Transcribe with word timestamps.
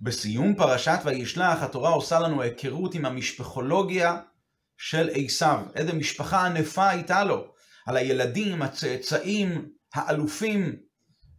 בסיום 0.00 0.54
פרשת 0.54 0.98
וישלח 1.04 1.62
התורה 1.62 1.90
עושה 1.90 2.20
לנו 2.20 2.42
היכרות 2.42 2.94
עם 2.94 3.06
המשפחולוגיה 3.06 4.18
של 4.78 5.10
עשיו. 5.14 5.60
איזה 5.74 5.92
משפחה 5.92 6.46
ענפה 6.46 6.88
הייתה 6.88 7.24
לו. 7.24 7.46
על 7.86 7.96
הילדים, 7.96 8.62
הצאצאים, 8.62 9.68
האלופים, 9.94 10.76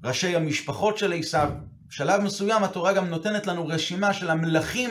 ראשי 0.04 0.36
המשפחות 0.36 0.98
של 0.98 1.14
עשיו. 1.14 1.50
בשלב 1.88 2.22
מסוים 2.22 2.64
התורה 2.64 2.94
גם 2.94 3.08
נותנת 3.08 3.48
לנו 3.48 3.68
רשימה 3.68 4.14
של 4.14 4.30
המלכים 4.30 4.90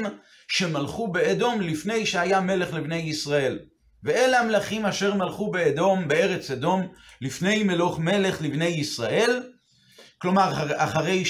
שמלכו 0.49 1.09
באדום 1.13 1.61
לפני 1.61 2.07
שהיה 2.07 2.41
מלך 2.41 2.75
לבני 2.75 2.97
ישראל. 2.97 3.59
ואלה 4.03 4.41
המלכים 4.41 4.87
אשר 4.87 5.15
מלכו 5.15 5.51
באדום, 5.51 6.09
בארץ 6.09 6.51
אדום, 6.51 6.89
לפני 7.21 7.63
מלוך 7.63 7.99
מלך 7.99 8.43
לבני 8.43 8.65
ישראל. 8.65 9.43
כלומר, 10.19 10.73
אחרי 10.77 11.25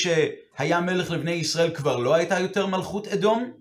שהיה 0.59 0.80
מלך 0.80 1.11
לבני 1.11 1.30
ישראל 1.30 1.75
כבר 1.75 1.96
לא 1.96 2.14
הייתה 2.14 2.40
יותר 2.40 2.67
מלכות 2.67 3.08
אדום. 3.08 3.53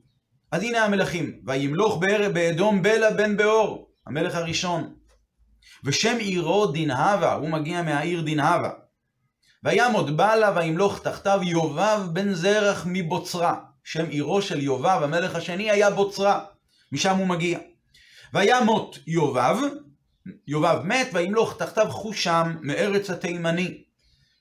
אז 0.52 0.64
הנה 0.64 0.86
המלכים, 0.86 1.40
וימלוך 1.46 2.00
באדום 2.34 2.82
בלה 2.82 3.12
בן 3.12 3.38
באור, 3.38 3.92
המלך 4.08 4.36
הראשון. 4.36 4.96
ושם 5.84 6.18
עירו 6.18 6.66
דנהבה, 6.66 7.34
הוא 7.34 7.50
מגיע 7.50 7.82
מהעיר 7.82 8.22
דנהבה. 8.22 8.70
וימוד 9.64 10.18
בלה 10.18 10.52
וימלוך 10.55 11.02
תחתיו 11.04 11.40
יובב 11.44 12.00
בן 12.14 12.34
זרח 12.34 12.84
מבוצרה. 12.86 13.55
שם 13.84 14.10
עירו 14.10 14.41
של 14.41 14.62
יובב, 14.62 15.00
המלך 15.04 15.36
השני, 15.36 15.72
היה 15.72 15.90
בוצרה. 15.90 16.46
משם 16.91 17.18
הוא 17.18 17.27
מגיע. 17.27 17.60
וימות 18.34 19.00
יובב, 19.08 19.55
יובב 20.48 20.82
מת, 20.84 21.08
וימלוך 21.14 21.58
תחתיו 21.58 21.88
חושם 21.90 22.55
מארץ 22.62 23.10
התימני, 23.10 23.84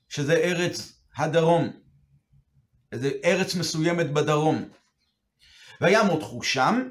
שזה 0.08 0.34
ארץ 0.34 0.92
הדרום. 1.16 1.83
איזה 2.94 3.10
ארץ 3.24 3.54
מסוימת 3.54 4.12
בדרום. 4.12 4.68
וימות 5.80 6.22
חושם, 6.22 6.88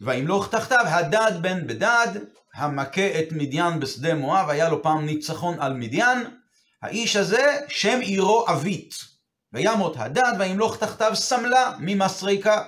וימלוך 0.00 0.48
תחתיו 0.48 0.84
הדד 0.84 1.32
בן 1.40 1.66
בדד, 1.66 2.08
המכה 2.54 3.18
את 3.18 3.32
מדיין 3.32 3.80
בשדה 3.80 4.14
מואב, 4.14 4.48
היה 4.50 4.68
לו 4.68 4.82
פעם 4.82 5.06
ניצחון 5.06 5.60
על 5.60 5.74
מדיין. 5.74 6.18
האיש 6.82 7.16
הזה, 7.16 7.60
שם 7.68 8.00
עירו 8.00 8.44
אבית. 8.48 8.94
וימות 9.52 9.96
הדד, 9.98 10.32
וימלוך 10.38 10.76
תחתיו 10.76 11.16
סמלה 11.16 11.72
ממסריקה. 11.78 12.64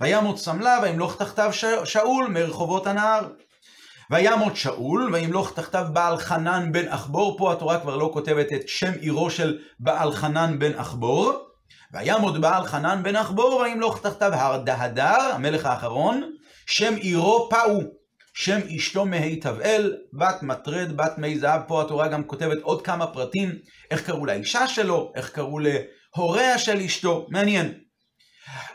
וימות 0.00 0.38
סמלה, 0.38 0.78
וימלוך 0.82 1.16
תחתיו 1.16 1.50
שאול 1.84 2.26
מרחובות 2.28 2.86
הנהר. 2.86 3.28
וימות 4.10 4.56
שאול, 4.56 5.14
וימלוך 5.14 5.52
תחתיו 5.52 5.86
בעל 5.92 6.18
חנן 6.18 6.72
בן 6.72 6.88
אחבור, 6.88 7.38
פה 7.38 7.52
התורה 7.52 7.80
כבר 7.80 7.96
לא 7.96 8.10
כותבת 8.12 8.52
את 8.52 8.68
שם 8.68 8.92
עירו 9.00 9.30
של 9.30 9.58
בעל 9.80 10.12
חנן 10.12 10.58
בן 10.58 10.78
אחבור. 10.78 11.45
וימות 11.92 12.40
בעל 12.40 12.64
חנן 12.64 13.02
בן 13.02 13.16
אחבור, 13.16 13.60
וימלוך 13.60 14.00
תחתיו 14.02 14.34
הרדהדר, 14.34 15.30
המלך 15.32 15.66
האחרון, 15.66 16.32
שם 16.66 16.94
עירו 16.94 17.48
פאו. 17.50 17.80
שם 18.38 18.60
אשתו 18.76 19.04
מהי 19.06 19.36
תבעל, 19.36 19.96
בת 20.12 20.42
מטרד, 20.42 20.96
בת 20.96 21.18
מי 21.18 21.38
זהב, 21.38 21.60
פה 21.66 21.82
התורה 21.82 22.08
גם 22.08 22.24
כותבת 22.24 22.58
עוד 22.62 22.82
כמה 22.82 23.06
פרטים, 23.06 23.52
איך 23.90 24.06
קראו 24.06 24.26
לאישה 24.26 24.66
שלו, 24.66 25.12
איך 25.14 25.30
קראו 25.30 25.58
להוריה 25.58 26.58
של 26.58 26.76
אשתו, 26.76 27.26
מעניין. 27.30 27.74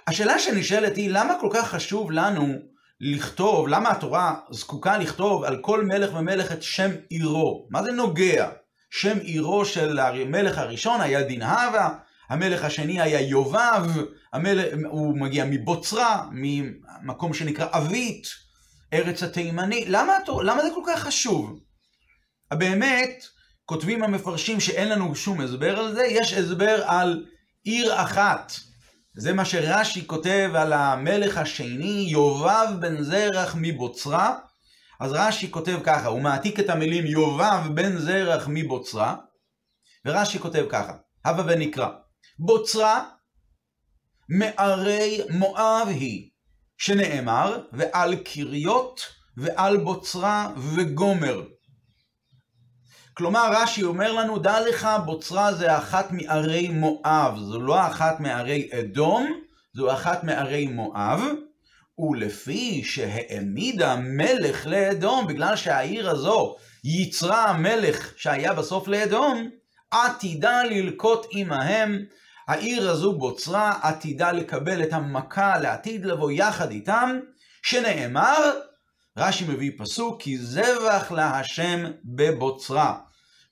השאלה 0.08 0.40
שנשאלת 0.40 0.96
היא, 0.96 1.10
למה 1.10 1.34
כל 1.42 1.50
כך 1.54 1.70
חשוב 1.70 2.12
לנו 2.12 2.54
לכתוב, 3.00 3.68
למה 3.68 3.92
התורה 3.92 4.36
זקוקה 4.52 4.98
לכתוב 4.98 5.44
על 5.44 5.58
כל 5.62 5.86
מלך 5.86 6.14
ומלך 6.14 6.52
את 6.52 6.64
שם 6.64 6.92
עירו? 7.10 7.68
מה 7.72 7.84
זה 7.84 7.92
נוגע? 7.92 8.50
שם 8.92 9.18
עירו 9.18 9.66
של 9.66 10.00
המלך 10.00 10.58
הראשון 10.58 11.02
היה 11.02 11.24
דנהבה, 11.24 11.90
המלך 12.32 12.64
השני 12.64 13.02
היה 13.02 13.22
יובב, 13.22 13.86
המלך, 14.34 14.66
הוא 14.90 15.18
מגיע 15.18 15.46
מבוצרה, 15.46 16.28
ממקום 16.32 17.34
שנקרא 17.34 17.68
אבית, 17.72 18.28
ארץ 18.94 19.24
התימני. 19.24 19.86
למה, 19.88 20.14
למה 20.44 20.62
זה 20.62 20.70
כל 20.76 20.82
כך 20.88 21.00
חשוב? 21.00 21.60
באמת, 22.54 23.26
כותבים 23.66 24.04
המפרשים 24.04 24.60
שאין 24.60 24.90
לנו 24.90 25.16
שום 25.16 25.42
הסבר 25.42 25.80
על 25.80 25.94
זה, 25.94 26.04
יש 26.04 26.34
הסבר 26.34 26.84
על 26.86 27.26
עיר 27.64 28.02
אחת. 28.04 28.54
זה 29.16 29.34
מה 29.34 29.46
שרש"י 29.46 30.08
כותב 30.08 30.52
על 30.56 30.74
המלך 30.74 31.38
השני, 31.38 32.06
יובב 32.10 32.68
בן 32.80 33.02
זרח 33.02 33.56
מבוצרה. 33.60 34.38
אז 35.00 35.12
רש"י 35.12 35.52
כותב 35.52 35.80
ככה, 35.84 36.08
הוא 36.08 36.22
מעתיק 36.22 36.60
את 36.60 36.70
המילים 36.70 37.06
יובב 37.06 37.68
בן 37.74 37.98
זרח 37.98 38.46
מבוצרה, 38.48 39.16
ורש"י 40.06 40.40
כותב 40.40 40.66
ככה, 40.70 40.94
הבה 41.26 41.44
ונקרא, 41.48 41.88
בוצרה 42.44 43.06
מערי 44.30 45.22
מואב 45.30 45.88
היא, 45.88 46.30
שנאמר, 46.78 47.62
ועל 47.74 48.16
קריות 48.16 49.02
ועל 49.38 49.78
בוצרה 49.78 50.50
וגומר. 50.58 51.44
כלומר, 53.14 53.52
רש"י 53.54 53.84
אומר 53.84 54.12
לנו, 54.12 54.40
דע 54.40 54.70
לך, 54.70 54.88
בוצרה 55.06 55.54
זה 55.54 55.78
אחת 55.78 56.12
מערי 56.12 56.68
מואב, 56.68 57.38
זו 57.38 57.62
לא 57.62 57.88
אחת 57.88 58.20
מערי 58.20 58.70
אדום, 58.80 59.42
זו 59.74 59.94
אחת 59.94 60.24
מערי 60.24 60.68
מואב, 60.68 61.22
ולפי 62.00 62.84
שהעמידה 62.84 63.96
מלך 63.96 64.68
לאדום, 64.68 65.28
בגלל 65.28 65.56
שהעיר 65.56 66.10
הזו 66.10 66.56
יצרה 66.84 67.46
המלך 67.46 68.14
שהיה 68.18 68.54
בסוף 68.54 68.88
לאדום, 68.88 69.50
עתידה 69.92 70.64
ללקוט 70.64 71.26
עמהם, 71.32 72.06
העיר 72.48 72.90
הזו 72.90 73.14
בוצרה 73.18 73.80
עתידה 73.82 74.32
לקבל 74.32 74.84
את 74.84 74.94
המכה 74.94 75.60
לעתיד 75.60 76.06
לבוא 76.06 76.32
יחד 76.32 76.72
איתם, 76.72 77.20
שנאמר, 77.64 78.60
רש"י 79.18 79.46
מביא 79.48 79.72
פסוק, 79.78 80.22
כי 80.22 80.38
זבח 80.38 81.12
להשם 81.12 81.92
בבוצרה. 82.04 82.98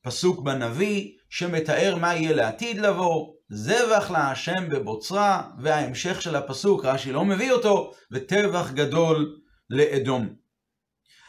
פסוק 0.02 0.40
בנביא 0.40 1.12
שמתאר 1.30 1.96
מה 1.96 2.16
יהיה 2.16 2.36
לעתיד 2.36 2.78
לבוא, 2.78 3.34
זבח 3.50 4.12
להשם 4.12 4.70
בבוצרה, 4.70 5.44
וההמשך 5.60 6.22
של 6.22 6.36
הפסוק, 6.36 6.86
רש"י 6.86 7.12
לא 7.12 7.26
מביא 7.26 7.52
אותו, 7.52 7.94
וטבח 8.12 8.72
גדול 8.72 9.36
לאדום. 9.70 10.30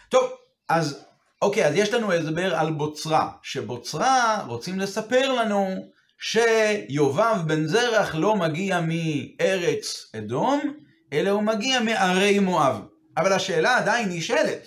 טוב, 0.08 0.30
אז 0.68 1.04
אוקיי, 1.42 1.66
אז 1.66 1.74
יש 1.74 1.94
לנו 1.94 2.12
הסבר 2.12 2.54
על 2.54 2.72
בוצרה, 2.72 3.30
שבוצרה 3.42 4.44
רוצים 4.46 4.78
לספר 4.78 5.32
לנו 5.32 5.90
שיובב 6.20 7.36
בן 7.46 7.66
זרח 7.66 8.14
לא 8.14 8.36
מגיע 8.36 8.80
מארץ 8.80 10.10
אדום, 10.18 10.74
אלא 11.12 11.30
הוא 11.30 11.42
מגיע 11.42 11.80
מערי 11.80 12.38
מואב. 12.38 12.80
אבל 13.16 13.32
השאלה 13.32 13.76
עדיין 13.76 14.08
נשאלת, 14.08 14.66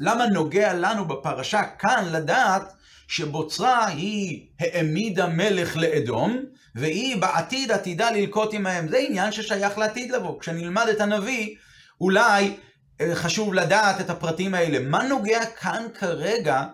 למה 0.00 0.26
נוגע 0.26 0.74
לנו 0.74 1.08
בפרשה 1.08 1.62
כאן 1.78 2.08
לדעת 2.12 2.72
שבוצרה 3.08 3.86
היא 3.86 4.46
העמידה 4.60 5.26
מלך 5.26 5.76
לאדום, 5.76 6.44
והיא 6.74 7.16
בעתיד 7.16 7.72
עתידה 7.72 8.10
ללקוט 8.10 8.54
עמהם. 8.54 8.88
זה 8.88 8.98
עניין 8.98 9.32
ששייך 9.32 9.78
לעתיד 9.78 10.10
לבוא. 10.10 10.40
כשנלמד 10.40 10.86
את 10.88 11.00
הנביא, 11.00 11.56
אולי 12.00 12.56
אה, 13.00 13.14
חשוב 13.14 13.54
לדעת 13.54 14.00
את 14.00 14.10
הפרטים 14.10 14.54
האלה. 14.54 14.78
מה 14.78 15.02
נוגע 15.02 15.46
כאן 15.46 15.86
כרגע 15.94 16.64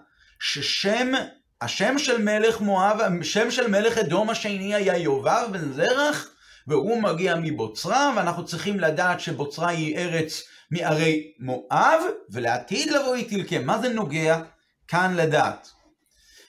ששם, 0.41 1.13
השם 1.63 1.99
של 1.99 2.23
מלך 2.23 2.61
מואב, 2.61 3.01
השם 3.21 3.51
של 3.51 3.71
מלך 3.71 3.99
אדום 3.99 4.31
השני 4.31 4.75
היה 4.75 4.97
יובב 4.97 5.49
בן 5.53 5.73
זרח, 5.73 6.29
והוא 6.67 7.03
מגיע 7.03 7.37
מבוצרה, 7.37 8.13
ואנחנו 8.17 8.45
צריכים 8.45 8.81
לדעת 8.81 9.21
שבוצרה 9.21 9.69
היא 9.69 9.97
ארץ 9.97 10.43
מערי 10.71 11.33
מואב, 11.41 12.03
ולעתיד 12.31 12.91
לבוא 12.91 13.15
היא 13.15 13.29
תלכה. 13.29 13.59
מה 13.59 13.79
זה 13.79 13.89
נוגע 13.89 14.41
כאן 14.89 15.15
לדעת? 15.17 15.69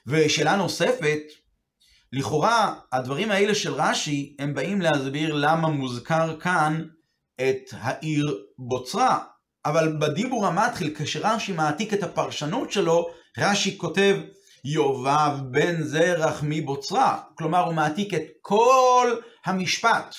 ושאלה 0.07 0.55
נוספת, 0.55 1.21
לכאורה 2.13 2.73
הדברים 2.91 3.31
האלה 3.31 3.55
של 3.55 3.73
רש"י, 3.73 4.35
הם 4.39 4.53
באים 4.53 4.81
להסביר 4.81 5.33
למה 5.33 5.67
מוזכר 5.67 6.39
כאן 6.39 6.83
את 7.35 7.61
העיר 7.71 8.37
בוצרה. 8.57 9.19
אבל 9.65 9.97
בדיבור 9.99 10.47
המתחיל, 10.47 10.93
כשרש"י 10.97 11.51
מעתיק 11.51 11.93
את 11.93 12.03
הפרשנות 12.03 12.71
שלו, 12.71 13.09
רש"י 13.37 13.77
כותב 13.77 14.17
יובב 14.65 15.31
בן 15.51 15.83
זרח 15.83 16.39
מבוצרה. 16.43 17.19
כלומר, 17.35 17.59
הוא 17.59 17.73
מעתיק 17.73 18.13
את 18.13 18.23
כל 18.41 19.15
המשפט. 19.45 20.15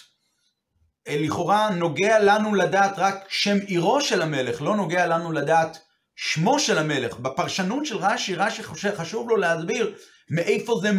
לכאורה 1.09 1.71
נוגע 1.71 2.19
לנו 2.19 2.55
לדעת 2.55 2.95
רק 2.97 3.25
שם 3.29 3.57
עירו 3.67 4.01
של 4.01 4.23
המלך, 4.23 4.63
לא 4.63 4.77
נוגע 4.77 5.07
לנו 5.07 5.33
לדעת 5.33 5.79
שמו 6.17 6.59
של 6.59 6.79
המלך. 6.79 7.19
בפרשנות 7.19 7.87
של 7.87 7.97
רש"י, 7.97 8.35
רש"י 8.35 8.63
חשוב 8.97 9.29
לו 9.29 9.37
להסביר 9.37 9.95
מאיפה 10.31 10.81
זה, 10.83 10.91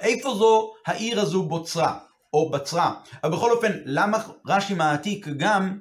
איפה 0.00 0.34
זו 0.34 0.72
העיר 0.86 1.20
הזו 1.20 1.42
בוצרה, 1.42 1.98
או 2.32 2.50
בצרה. 2.50 2.94
אבל 3.24 3.32
בכל 3.32 3.52
אופן, 3.52 3.72
למה 3.84 4.18
רש"י 4.46 4.74
מעתיק 4.74 5.28
גם 5.28 5.78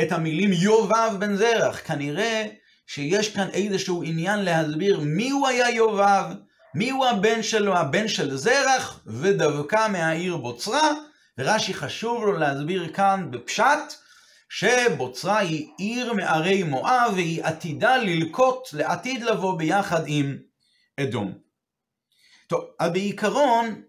את 0.00 0.12
המילים 0.12 0.52
יובב 0.52 1.10
בן 1.18 1.36
זרח? 1.36 1.80
כנראה 1.86 2.46
שיש 2.86 3.34
כאן 3.34 3.48
איזשהו 3.52 4.02
עניין 4.02 4.44
להסביר 4.44 5.00
מי 5.00 5.30
הוא 5.30 5.48
היה 5.48 5.70
יובב, 5.70 6.24
מי 6.74 6.90
הוא 6.90 7.06
הבן 7.06 7.42
שלו, 7.42 7.76
הבן 7.76 8.08
של 8.08 8.36
זרח, 8.36 9.00
ודווקא 9.06 9.88
מהעיר 9.88 10.36
בוצרה, 10.36 10.92
ורש"י 11.38 11.74
חשוב 11.74 12.24
לו 12.24 12.32
להסביר 12.32 12.92
כאן 12.92 13.28
בפשט, 13.30 13.94
שבוצרה 14.48 15.38
היא 15.38 15.68
עיר 15.78 16.12
מערי 16.12 16.62
מואב 16.62 17.12
והיא 17.14 17.44
עתידה 17.44 17.96
ללקוט 17.96 18.72
לעתיד 18.72 19.22
לבוא 19.22 19.58
ביחד 19.58 20.02
עם 20.06 20.36
אדום. 21.00 21.38
טוב, 22.48 22.64
אז 22.78 22.92
בעיקרון, 22.92 23.82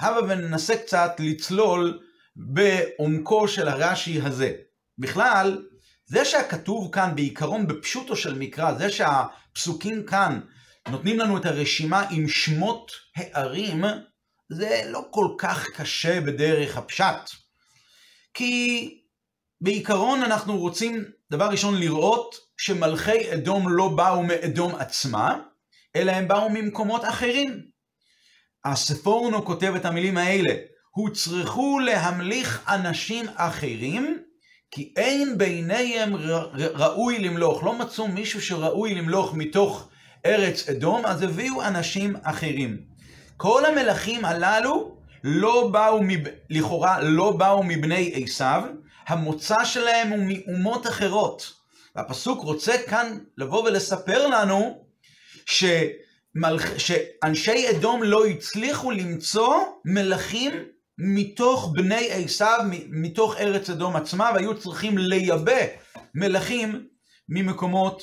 הבה 0.00 0.20
וננסה 0.28 0.76
קצת 0.76 1.12
לצלול 1.18 2.00
בעומקו 2.36 3.48
של 3.48 3.68
הרש"י 3.68 4.20
הזה. 4.20 4.52
בכלל, 4.98 5.66
זה 6.06 6.24
שהכתוב 6.24 6.88
כאן 6.92 7.12
בעיקרון 7.14 7.66
בפשוטו 7.66 8.16
של 8.16 8.38
מקרא, 8.38 8.74
זה 8.74 8.90
שהפסוקים 8.90 10.06
כאן 10.06 10.40
נותנים 10.90 11.18
לנו 11.18 11.36
את 11.36 11.46
הרשימה 11.46 12.06
עם 12.10 12.28
שמות 12.28 12.92
הערים, 13.16 13.84
זה 14.48 14.82
לא 14.86 15.04
כל 15.10 15.28
כך 15.38 15.66
קשה 15.76 16.20
בדרך 16.20 16.76
הפשט. 16.76 17.30
כי 18.34 19.00
בעיקרון 19.60 20.22
אנחנו 20.22 20.58
רוצים, 20.58 21.04
דבר 21.30 21.48
ראשון, 21.48 21.80
לראות 21.80 22.34
שמלכי 22.56 23.34
אדום 23.34 23.68
לא 23.68 23.88
באו 23.88 24.22
מאדום 24.22 24.74
עצמה, 24.74 25.38
אלא 25.96 26.12
הם 26.12 26.28
באו 26.28 26.50
ממקומות 26.50 27.04
אחרים. 27.04 27.66
הספורנו 28.64 29.44
כותב 29.44 29.72
את 29.76 29.84
המילים 29.84 30.16
האלה, 30.18 30.54
הוצרכו 30.90 31.78
להמליך 31.78 32.62
אנשים 32.68 33.26
אחרים, 33.34 34.22
כי 34.70 34.92
אין 34.96 35.38
ביניהם 35.38 36.16
ראוי 36.54 37.18
למלוך. 37.18 37.64
לא 37.64 37.78
מצאו 37.78 38.08
מישהו 38.08 38.42
שראוי 38.42 38.94
למלוך 38.94 39.34
מתוך 39.34 39.88
ארץ 40.26 40.68
אדום, 40.68 41.06
אז 41.06 41.22
הביאו 41.22 41.62
אנשים 41.62 42.16
אחרים. 42.22 42.78
כל 43.36 43.62
המלכים 43.64 44.24
הללו 44.24 44.96
לא 45.24 45.68
באו, 45.72 46.00
לכאורה 46.50 47.02
לא 47.02 47.30
באו 47.32 47.62
מבני 47.62 48.12
עשיו, 48.14 48.62
המוצא 49.06 49.64
שלהם 49.64 50.08
הוא 50.08 50.24
מאומות 50.28 50.86
אחרות. 50.86 51.52
והפסוק 51.96 52.42
רוצה 52.42 52.72
כאן 52.86 53.18
לבוא 53.38 53.62
ולספר 53.62 54.26
לנו 54.26 54.84
שמלכ... 55.46 56.78
שאנשי 56.78 57.70
אדום 57.70 58.02
לא 58.02 58.26
הצליחו 58.26 58.90
למצוא 58.90 59.54
מלכים 59.84 60.52
מתוך 60.98 61.72
בני 61.74 62.08
עשיו, 62.10 62.58
מתוך 62.88 63.36
ארץ 63.36 63.70
אדום 63.70 63.96
עצמה, 63.96 64.30
והיו 64.34 64.58
צריכים 64.58 64.98
לייבא 64.98 65.62
מלכים 66.14 66.86
ממקומות 67.28 68.02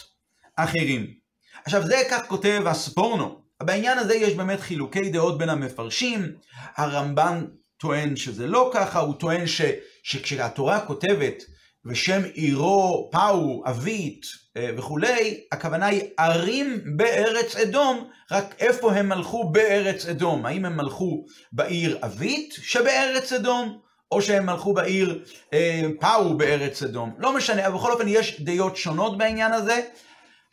אחרים. 0.55 1.22
עכשיו 1.65 1.85
זה 1.85 2.01
כך 2.11 2.27
כותב 2.27 2.63
הספורנו. 2.65 3.43
בעניין 3.63 3.97
הזה 3.97 4.15
יש 4.15 4.33
באמת 4.33 4.59
חילוקי 4.59 5.09
דעות 5.09 5.37
בין 5.37 5.49
המפרשים. 5.49 6.31
הרמב"ן 6.75 7.45
טוען 7.77 8.15
שזה 8.15 8.47
לא 8.47 8.71
ככה, 8.73 8.99
הוא 8.99 9.15
טוען 9.15 9.47
ש, 9.47 9.61
שכשהתורה 10.03 10.79
כותבת 10.79 11.43
ושם 11.85 12.21
עירו 12.33 13.09
פאו, 13.11 13.63
אבית 13.65 14.25
אה, 14.57 14.69
וכולי, 14.77 15.43
הכוונה 15.51 15.85
היא 15.85 16.01
ערים 16.19 16.81
בארץ 16.95 17.55
אדום, 17.55 18.09
רק 18.31 18.55
איפה 18.59 18.93
הם 18.93 19.09
מלכו 19.09 19.49
בארץ 19.49 20.05
אדום? 20.05 20.45
האם 20.45 20.65
הם 20.65 20.77
מלכו 20.77 21.25
בעיר 21.51 21.99
אבית 22.01 22.53
שבארץ 22.61 23.33
אדום, 23.33 23.79
או 24.11 24.21
שהם 24.21 24.45
מלכו 24.45 24.73
בעיר 24.73 25.23
אה, 25.53 25.81
פאו 25.99 26.37
בארץ 26.37 26.83
אדום? 26.83 27.15
לא 27.17 27.33
משנה, 27.35 27.67
אבל 27.67 27.75
בכל 27.75 27.91
אופן 27.91 28.07
יש 28.07 28.41
דעות 28.41 28.77
שונות 28.77 29.17
בעניין 29.17 29.53
הזה. 29.53 29.81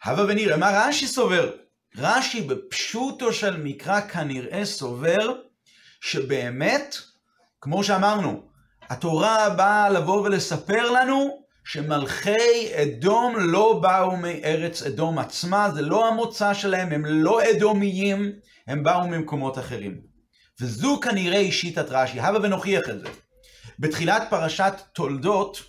הבה 0.05 0.25
ונראה 0.29 0.57
מה 0.57 0.71
רש"י 0.75 1.07
סובר. 1.07 1.51
רש"י 1.97 2.41
בפשוטו 2.43 3.33
של 3.33 3.57
מקרא 3.57 4.01
כנראה 4.01 4.65
סובר 4.65 5.35
שבאמת, 6.01 6.97
כמו 7.61 7.85
שאמרנו, 7.85 8.43
התורה 8.91 9.51
באה 9.51 9.89
לבוא 9.89 10.23
ולספר 10.23 10.91
לנו 10.91 11.43
שמלכי 11.65 12.83
אדום 12.83 13.37
לא 13.39 13.79
באו 13.83 14.17
מארץ 14.17 14.83
אדום 14.83 15.19
עצמה, 15.19 15.71
זה 15.71 15.83
לא 15.83 16.09
המוצא 16.09 16.55
שלהם, 16.55 16.93
הם 16.93 17.05
לא 17.05 17.51
אדומיים, 17.51 18.33
הם 18.67 18.83
באו 18.83 19.09
ממקומות 19.09 19.59
אחרים. 19.59 20.01
וזו 20.61 21.01
כנראה 21.03 21.53
שיטת 21.53 21.87
רש"י, 21.91 22.21
הבה 22.21 22.39
ונוכיח 22.43 22.83
את 22.89 23.01
זה. 23.01 23.07
בתחילת 23.79 24.23
פרשת 24.31 24.73
תולדות, 24.93 25.63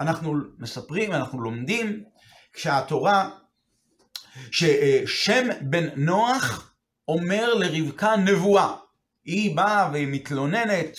אנחנו 0.00 0.34
מספרים, 0.58 1.12
אנחנו 1.12 1.40
לומדים, 1.40 2.04
כשהתורה, 2.52 3.30
ששם 4.50 5.48
בן 5.60 5.88
נוח 5.96 6.74
אומר 7.08 7.54
לרבקה 7.54 8.16
נבואה. 8.16 8.74
היא 9.24 9.56
באה 9.56 9.90
והיא 9.92 10.08
מתלוננת 10.10 10.98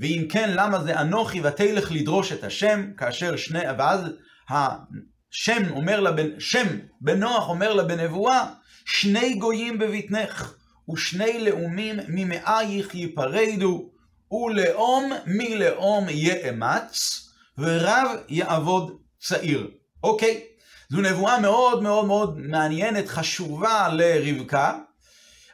ואם 0.00 0.26
כן, 0.28 0.50
למה 0.54 0.82
זה 0.82 1.00
אנוכי 1.00 1.40
ותלך 1.40 1.92
לדרוש 1.92 2.32
את 2.32 2.44
השם, 2.44 2.90
כאשר 2.96 3.36
שני, 3.36 3.62
ואז 3.78 4.00
השם 4.48 5.62
אומר 5.70 6.00
לה, 6.00 6.10
שם 6.38 6.66
בנוח 7.00 7.48
אומר 7.48 7.74
לה 7.74 7.82
בנבואה, 7.82 8.46
שני 8.84 9.34
גויים 9.34 9.78
בבטנך, 9.78 10.54
ושני 10.92 11.44
לאומים 11.44 11.96
ממאייך 12.08 12.94
ייפרדו, 12.94 13.90
ולאום 14.32 15.12
מלאום 15.26 16.06
יאמץ, 16.08 17.20
ורב 17.58 18.08
יעבוד 18.28 18.98
צעיר. 19.20 19.70
אוקיי? 20.02 20.44
זו 20.90 21.00
נבואה 21.00 21.40
מאוד 21.40 21.82
מאוד 21.82 22.04
מאוד 22.04 22.38
מעניינת, 22.38 23.08
חשובה 23.08 23.88
לרבקה, 23.92 24.78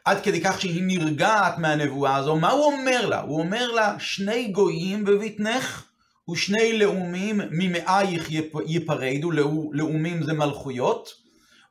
עד 0.05 0.23
כדי 0.23 0.41
כך 0.41 0.61
שהיא 0.61 0.83
נרגעת 0.87 1.59
מהנבואה 1.59 2.17
הזו, 2.17 2.37
מה 2.37 2.51
הוא 2.51 2.65
אומר 2.65 3.07
לה? 3.07 3.21
הוא 3.21 3.41
אומר 3.41 3.73
לה, 3.73 3.95
שני 3.99 4.49
גויים 4.49 5.05
בבטנך 5.05 5.85
ושני 6.31 6.79
לאומים 6.79 7.41
ממאייך 7.51 8.31
ייפרדו, 8.67 9.31
לאומים 9.73 10.23
זה 10.23 10.33
מלכויות, 10.33 11.09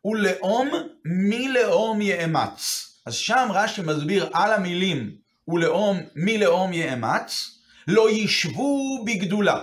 ולאום 0.06 0.70
מלאום 1.06 2.02
יאמץ. 2.02 2.90
אז 3.06 3.14
שם 3.14 3.48
רש"י 3.54 3.82
מסביר 3.82 4.30
על 4.34 4.54
המילים 4.54 5.12
ולאום 5.48 6.00
מלאום 6.16 6.74
יאמץ, 6.74 7.60
לא 7.88 8.10
ישבו 8.10 9.04
בגדולה. 9.06 9.62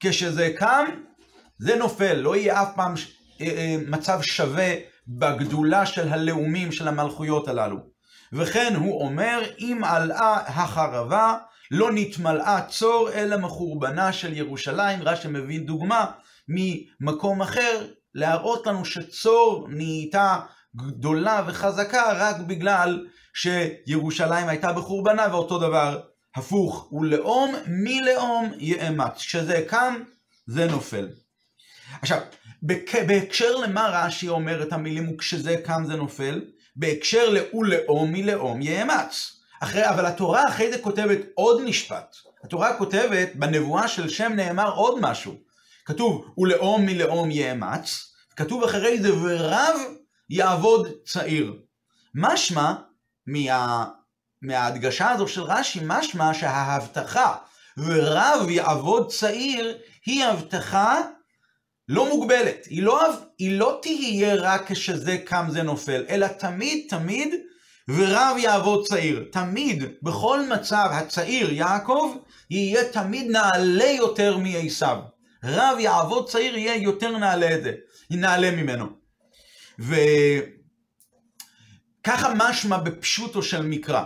כשזה 0.00 0.52
קם, 0.58 0.84
זה 1.58 1.76
נופל, 1.76 2.14
לא 2.14 2.36
יהיה 2.36 2.62
אף 2.62 2.68
פעם 2.76 2.94
אה, 3.40 3.46
אה, 3.46 3.76
מצב 3.86 4.22
שווה 4.22 4.74
בגדולה 5.08 5.86
של 5.86 6.08
הלאומים 6.08 6.72
של 6.72 6.88
המלכויות 6.88 7.48
הללו. 7.48 7.76
וכן 8.32 8.74
הוא 8.76 9.04
אומר, 9.04 9.42
אם 9.58 9.80
עלאה 9.84 10.36
החרבה, 10.46 11.34
לא 11.70 11.90
נתמלאה 11.92 12.60
צור 12.68 13.10
אלא 13.12 13.36
מחורבנה 13.36 14.12
של 14.12 14.36
ירושלים. 14.36 15.02
רש"י 15.02 15.28
מביא 15.28 15.60
דוגמה 15.60 16.06
ממקום 16.48 17.42
אחר, 17.42 17.86
להראות 18.14 18.66
לנו 18.66 18.84
שצור 18.84 19.66
נהייתה 19.70 20.40
גדולה 20.76 21.42
וחזקה 21.46 22.12
רק 22.14 22.36
בגלל 22.36 23.06
שירושלים 23.34 24.48
הייתה 24.48 24.72
בחורבנה, 24.72 25.26
ואותו 25.30 25.58
דבר 25.58 26.00
הפוך, 26.36 26.92
ולאום 26.92 27.54
מלאום 27.66 28.52
יאמץ. 28.58 29.16
כשזה 29.16 29.64
קם, 29.68 30.02
זה 30.46 30.66
נופל. 30.66 31.08
עכשיו, 32.02 32.20
בהקשר 33.06 33.56
למה 33.56 33.88
רש"י 33.92 34.28
אומר 34.28 34.62
את 34.62 34.72
המילים 34.72 35.14
וכשזה 35.14 35.56
קם 35.64 35.82
זה 35.86 35.96
נופל? 35.96 36.44
בהקשר 36.76 37.30
ל"ולאום 37.30 38.12
מלאום 38.12 38.62
יאמץ". 38.62 39.40
אחרי, 39.60 39.88
אבל 39.88 40.06
התורה 40.06 40.48
אחרי 40.48 40.72
זה 40.72 40.78
כותבת 40.78 41.18
עוד 41.34 41.62
משפט. 41.62 42.16
התורה 42.44 42.78
כותבת, 42.78 43.28
בנבואה 43.34 43.88
של 43.88 44.08
שם 44.08 44.32
נאמר 44.32 44.72
עוד 44.72 44.98
משהו. 45.00 45.34
כתוב 45.84 46.34
ולאום 46.38 46.86
מלאום 46.86 47.30
יאמץ, 47.30 48.12
כתוב 48.36 48.64
אחרי 48.64 49.02
זה 49.02 49.14
ורב 49.14 49.76
יעבוד 50.30 50.88
צעיר. 51.04 51.56
משמע, 52.14 52.72
מה, 53.26 53.84
מההדגשה 54.42 55.10
הזו 55.10 55.28
של 55.28 55.42
רש"י, 55.42 55.80
משמע 55.82 56.34
שההבטחה 56.34 57.34
ורב 57.78 58.50
יעבוד 58.50 59.10
צעיר 59.10 59.78
היא 60.06 60.24
הבטחה 60.24 61.00
לא 61.88 62.08
מוגבלת, 62.08 62.66
היא 62.70 62.82
לא, 62.82 63.06
היא 63.38 63.58
לא 63.58 63.78
תהיה 63.82 64.34
רק 64.34 64.72
כשזה 64.72 65.18
קם 65.24 65.46
זה 65.50 65.62
נופל, 65.62 66.04
אלא 66.08 66.26
תמיד 66.26 66.86
תמיד 66.88 67.34
ורב 67.88 68.36
יעבוד 68.38 68.86
צעיר. 68.86 69.24
תמיד, 69.32 69.84
בכל 70.02 70.40
מצב, 70.48 70.88
הצעיר 70.92 71.52
יעקב 71.52 72.16
יהיה 72.50 72.92
תמיד 72.92 73.30
נעלה 73.30 73.84
יותר 73.84 74.36
מעשיו. 74.36 74.98
רב 75.44 75.76
יעבוד 75.78 76.28
צעיר 76.28 76.56
יהיה 76.56 76.76
יותר 76.76 77.18
נעלה 77.18 77.54
את 77.54 77.62
זה, 77.62 77.72
נעלה 78.10 78.50
ממנו. 78.50 78.86
וככה 79.78 80.04
משמע 82.34 82.78
בפשוטו 82.78 83.42
של 83.42 83.62
מקרא. 83.62 84.04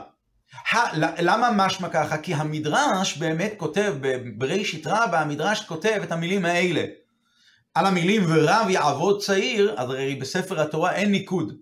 למה 1.19 1.51
משמע 1.57 1.89
ככה? 1.89 2.19
כי 2.19 2.35
המדרש 2.35 3.17
באמת 3.17 3.55
כותב, 3.57 3.95
בראשית 4.39 4.87
רבה 4.87 5.21
המדרש 5.21 5.65
כותב 5.65 6.01
את 6.03 6.13
המילים 6.13 6.45
האלה. 6.45 6.85
על 7.75 7.87
המילים 7.87 8.23
ורב 8.29 8.67
יעבוד 8.71 9.21
צעיר, 9.21 9.75
אז 9.77 9.91
הרי 9.91 10.15
בספר 10.15 10.61
התורה 10.61 10.93
אין 10.93 11.11
ניקוד. 11.11 11.53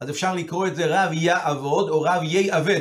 אז 0.00 0.10
אפשר 0.10 0.34
לקרוא 0.34 0.66
את 0.66 0.76
זה 0.76 0.86
רב 0.86 1.12
יעבוד 1.12 1.88
או 1.88 2.02
רב 2.02 2.22
יעבד. 2.22 2.80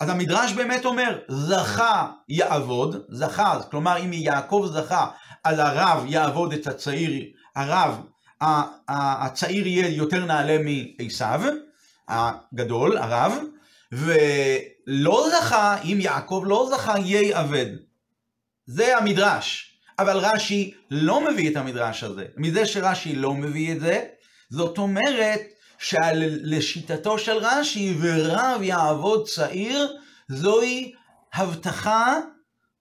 אז 0.00 0.08
המדרש 0.08 0.52
באמת 0.52 0.84
אומר, 0.84 1.18
זכה 1.28 2.10
יעבוד, 2.28 2.96
זכה, 3.10 3.58
כלומר 3.70 4.04
אם 4.04 4.12
יעקב 4.12 4.68
זכה, 4.72 5.10
אז 5.44 5.58
הרב 5.58 6.04
יעבוד 6.08 6.52
את 6.52 6.66
הצעיר, 6.66 7.24
הרב, 7.56 8.00
הצעיר 8.88 9.66
יהיה 9.66 9.88
יותר 9.88 10.24
נעלה 10.24 10.58
מעשיו, 10.98 11.40
הגדול, 12.08 12.98
הרב, 12.98 13.32
ולא 13.92 15.28
זכה, 15.30 15.82
אם 15.82 15.98
יעקב 16.00 16.44
לא 16.46 16.70
זכה, 16.72 16.98
יהיה 16.98 17.40
אבד. 17.40 17.66
זה 18.66 18.98
המדרש. 18.98 19.69
אבל 20.00 20.16
רש"י 20.16 20.74
לא 20.90 21.30
מביא 21.30 21.50
את 21.50 21.56
המדרש 21.56 22.04
הזה. 22.04 22.24
מזה 22.36 22.66
שרש"י 22.66 23.16
לא 23.16 23.34
מביא 23.34 23.72
את 23.72 23.80
זה, 23.80 24.04
זאת 24.50 24.78
אומרת 24.78 25.40
שלשיטתו 25.78 27.18
של 27.18 27.36
רש"י, 27.36 27.94
ורב 28.00 28.62
יעבוד 28.62 29.26
צעיר, 29.28 29.96
זוהי 30.28 30.92
הבטחה 31.34 32.18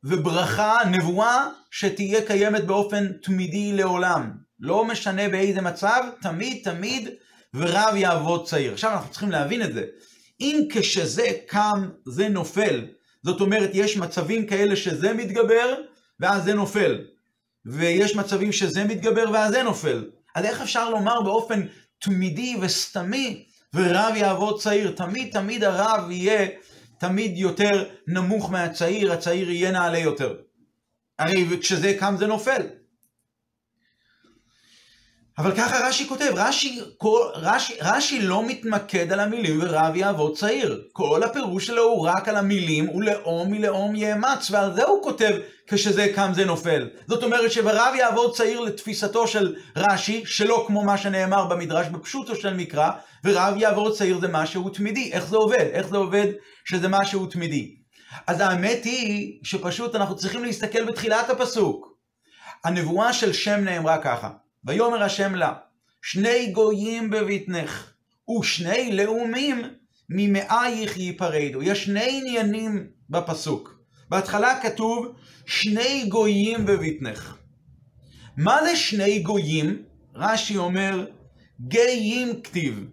וברכה, 0.04 0.80
נבואה, 0.92 1.48
שתהיה 1.72 2.22
קיימת 2.28 2.64
באופן 2.64 3.08
תמידי 3.24 3.72
לעולם. 3.72 4.32
לא 4.60 4.86
משנה 4.86 5.30
באיזה 5.30 5.62
מצב, 5.62 6.04
תמיד 6.22 6.64
תמיד 6.64 7.10
ורב 7.54 7.96
יעבוד 7.96 8.48
צעיר. 8.48 8.74
עכשיו 8.74 8.92
אנחנו 8.92 9.10
צריכים 9.12 9.32
להבין 9.32 9.62
את 9.62 9.74
זה. 9.74 9.84
אם 10.42 10.68
כשזה 10.72 11.28
קם 11.48 11.90
זה 12.06 12.30
נופל, 12.30 12.86
זאת 13.24 13.42
אומרת 13.42 13.70
יש 13.74 13.98
מצבים 13.98 14.48
כאלה 14.48 14.76
שזה 14.76 15.14
מתגבר 15.14 15.76
ואז 16.20 16.44
זה 16.44 16.54
נופל, 16.54 17.02
ויש 17.66 18.16
מצבים 18.16 18.52
שזה 18.52 18.84
מתגבר 18.84 19.32
ואז 19.34 19.52
זה 19.52 19.64
נופל. 19.64 20.10
אז 20.36 20.46
איך 20.46 20.62
אפשר 20.62 20.90
לומר 20.90 21.22
באופן 21.22 21.62
תמידי 22.00 22.56
וסתמי 22.62 23.46
ורב 23.74 24.14
יעבוד 24.16 24.62
צעיר? 24.62 24.92
תמיד 24.92 25.34
תמיד 25.34 25.64
הרב 25.64 26.12
יהיה 26.12 26.48
תמיד 26.98 27.38
יותר 27.38 27.90
נמוך 28.08 28.52
מהצעיר, 28.52 29.12
הצעיר 29.12 29.52
יהיה 29.52 29.72
נעלה 29.72 29.98
יותר. 29.98 30.36
הרי 31.20 31.46
כשזה 31.62 31.96
קם 32.00 32.16
זה 32.18 32.28
נופל. 32.28 32.62
אבל 35.40 35.56
ככה 35.56 35.88
רש"י 35.88 36.08
כותב, 36.08 36.32
רש"י, 36.36 36.82
רש"י, 37.36 37.74
רש"י 37.82 38.22
לא 38.22 38.44
מתמקד 38.48 39.14
על 39.14 39.20
המילים 39.20 39.60
ורב 39.62 39.96
יעבוד 39.96 40.38
צעיר. 40.38 40.82
כל 40.94 41.24
הפירוש 41.24 41.68
שלו 41.68 41.84
הוא 41.84 42.08
רק 42.08 42.28
על 42.28 42.36
המילים 42.36 42.90
ולאום 42.90 43.52
מלאום 43.52 43.96
יאמץ, 43.96 44.52
ועל 44.52 44.74
זה 44.74 44.84
הוא 44.84 45.04
כותב 45.04 45.36
כשזה 45.68 46.12
קם 46.16 46.32
זה 46.34 46.46
נופל. 46.46 46.90
זאת 47.08 47.24
אומרת 47.24 47.52
שברב 47.52 47.96
יעבוד 47.98 48.36
צעיר 48.36 48.60
לתפיסתו 48.60 49.28
של 49.28 49.56
רש"י, 49.76 50.24
שלא 50.26 50.64
כמו 50.68 50.84
מה 50.84 50.98
שנאמר 50.98 51.46
במדרש 51.46 51.88
בפשוטו 51.88 52.36
של 52.36 52.54
מקרא, 52.54 52.90
ורב 53.26 53.54
יעבוד 53.58 53.98
צעיר 53.98 54.20
זה 54.20 54.28
משהו 54.28 54.70
תמידי. 54.70 55.12
איך 55.14 55.26
זה 55.28 55.38
עובד? 55.38 55.68
איך 55.72 55.88
זה 55.88 55.98
עובד 55.98 56.28
שזה 56.66 56.88
משהו 56.88 57.26
תמידי? 57.26 57.76
אז 58.28 58.40
האמת 58.40 58.84
היא 58.84 59.40
שפשוט 59.44 59.96
אנחנו 59.96 60.16
צריכים 60.16 60.44
להסתכל 60.44 60.84
בתחילת 60.84 61.30
הפסוק. 61.30 61.88
הנבואה 62.64 63.14
של 63.14 63.34
שם 63.34 63.60
נאמרה 63.60 63.98
ככה. 63.98 64.30
ויאמר 64.64 65.04
השם 65.04 65.36
לה, 65.36 65.54
שני 66.02 66.52
גויים 66.52 67.10
בבטנך, 67.10 67.94
ושני 68.40 68.92
לאומים 68.92 69.62
ממאייך 70.10 70.98
ייפרדו. 70.98 71.64
יש 71.64 71.86
שני 71.86 72.20
עניינים 72.22 72.88
בפסוק. 73.10 73.80
בהתחלה 74.10 74.60
כתוב, 74.64 75.16
שני 75.46 76.06
גויים 76.10 76.66
בבטנך. 76.66 77.36
מה 78.38 78.58
זה 78.64 78.76
שני 78.76 79.20
גויים? 79.20 79.84
רש"י 80.16 80.58
אומר, 80.58 81.06
גאים 81.68 82.42
כתיב. 82.42 82.86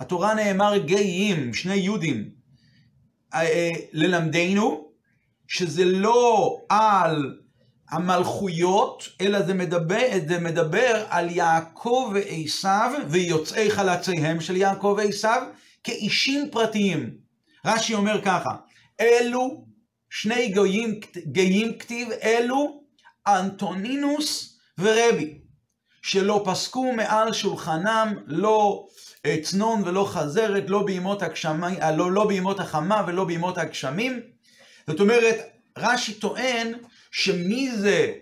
התורה 0.00 0.34
נאמר 0.34 0.76
גאים, 0.76 1.54
שני 1.54 1.74
יהודים. 1.74 2.30
אה, 3.34 3.40
אה, 3.40 3.70
ללמדנו 3.92 4.88
שזה 5.48 5.84
לא 5.84 6.56
על 6.68 7.38
המלכויות, 7.90 9.08
אלא 9.20 9.42
זה 9.42 9.54
מדבר, 9.54 10.08
זה 10.28 10.38
מדבר 10.38 11.04
על 11.08 11.30
יעקב 11.30 12.12
ועשיו 12.14 12.92
ויוצאי 13.08 13.70
חלציהם 13.70 14.40
של 14.40 14.56
יעקב 14.56 14.94
ועשיו 14.98 15.42
כאישים 15.84 16.48
פרטיים. 16.50 17.10
רש"י 17.64 17.94
אומר 17.94 18.22
ככה, 18.22 18.50
אלו 19.00 19.64
שני 20.10 20.48
גויים, 20.48 21.00
גאים 21.32 21.78
כתיב, 21.78 22.08
אלו 22.22 22.82
אנטונינוס 23.26 24.58
ורבי, 24.78 25.38
שלא 26.02 26.42
פסקו 26.44 26.92
מעל 26.92 27.32
שולחנם 27.32 28.14
לא 28.26 28.86
צנון 29.42 29.82
ולא 29.84 30.04
חזרת, 30.04 30.64
לא 30.68 30.82
בימות, 30.82 31.22
הגשמי, 31.22 31.76
לא, 31.96 32.12
לא 32.12 32.26
בימות 32.28 32.60
החמה 32.60 33.04
ולא 33.06 33.24
בימות 33.24 33.58
הגשמים. 33.58 34.20
זאת 34.86 35.00
אומרת, 35.00 35.36
רש"י 35.78 36.14
טוען 36.14 36.72
שמי 37.18 37.70
זה 37.76 38.12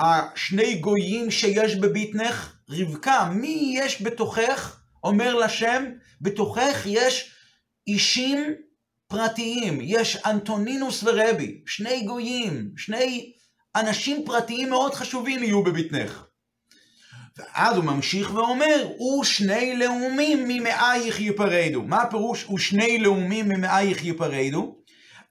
השני 0.00 0.74
גויים 0.74 1.30
שיש 1.30 1.74
בביטנך? 1.74 2.56
רבקה, 2.70 3.30
מי 3.34 3.74
יש 3.76 4.02
בתוכך? 4.02 4.80
אומר 5.04 5.34
לשם, 5.34 5.84
בתוכך 6.20 6.82
יש 6.86 7.34
אישים 7.86 8.54
פרטיים, 9.08 9.78
יש 9.82 10.16
אנטונינוס 10.16 11.04
ורבי, 11.04 11.60
שני 11.66 12.02
גויים, 12.02 12.70
שני 12.76 13.32
אנשים 13.76 14.24
פרטיים 14.26 14.70
מאוד 14.70 14.94
חשובים 14.94 15.42
יהיו 15.42 15.62
בביטנך. 15.62 16.24
ואז 17.36 17.76
הוא 17.76 17.84
ממשיך 17.84 18.34
ואומר, 18.34 18.88
ושני 19.20 19.76
לאומים 19.76 20.48
ממאייך 20.48 21.20
ייפרדו. 21.20 21.82
מה 21.82 22.02
הפירוש 22.02 22.44
ושני 22.44 22.98
לאומים 22.98 23.48
ממאייך 23.48 24.04
ייפרדו? 24.04 24.76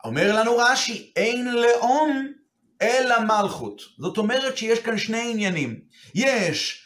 אומר 0.03 0.35
לנו 0.35 0.57
רש"י, 0.57 1.11
אין 1.15 1.53
לאום 1.53 2.40
אלא 2.81 3.15
מלכות. 3.19 3.81
זאת 3.99 4.17
אומרת 4.17 4.57
שיש 4.57 4.79
כאן 4.79 4.97
שני 4.97 5.31
עניינים. 5.31 5.79
יש 6.15 6.81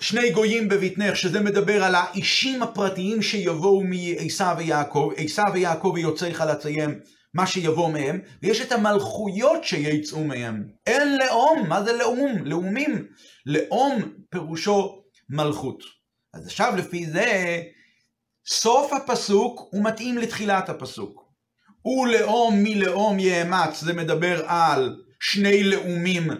שני 0.00 0.30
גויים 0.30 0.68
בבטנך, 0.68 1.16
שזה 1.16 1.40
מדבר 1.40 1.84
על 1.84 1.94
האישים 1.94 2.62
הפרטיים 2.62 3.22
שיבואו 3.22 3.82
מעשיו 3.84 4.54
ויעקב, 4.58 5.10
עשיו 5.16 5.50
ויעקב 5.54 5.92
ויוצאי 5.94 6.34
חלציהם, 6.34 6.98
מה 7.34 7.46
שיבוא 7.46 7.92
מהם, 7.92 8.20
ויש 8.42 8.60
את 8.60 8.72
המלכויות 8.72 9.64
שיצאו 9.64 10.24
מהם. 10.24 10.64
אין 10.86 11.18
לאום, 11.18 11.68
מה 11.68 11.82
זה 11.82 11.92
לאום? 11.92 12.44
לאומים. 12.44 13.06
לאום 13.46 14.02
פירושו 14.30 15.02
מלכות. 15.30 15.82
אז 16.34 16.46
עכשיו 16.46 16.76
לפי 16.76 17.06
זה, 17.06 17.60
סוף 18.46 18.92
הפסוק 18.92 19.68
הוא 19.72 19.84
מתאים 19.84 20.18
לתחילת 20.18 20.68
הפסוק. 20.68 21.30
ולאום 21.86 22.62
מלאום 22.62 23.18
יאמץ, 23.18 23.80
זה 23.80 23.92
מדבר 23.92 24.42
על 24.46 24.96
שני 25.20 25.62
לאומים 25.62 26.30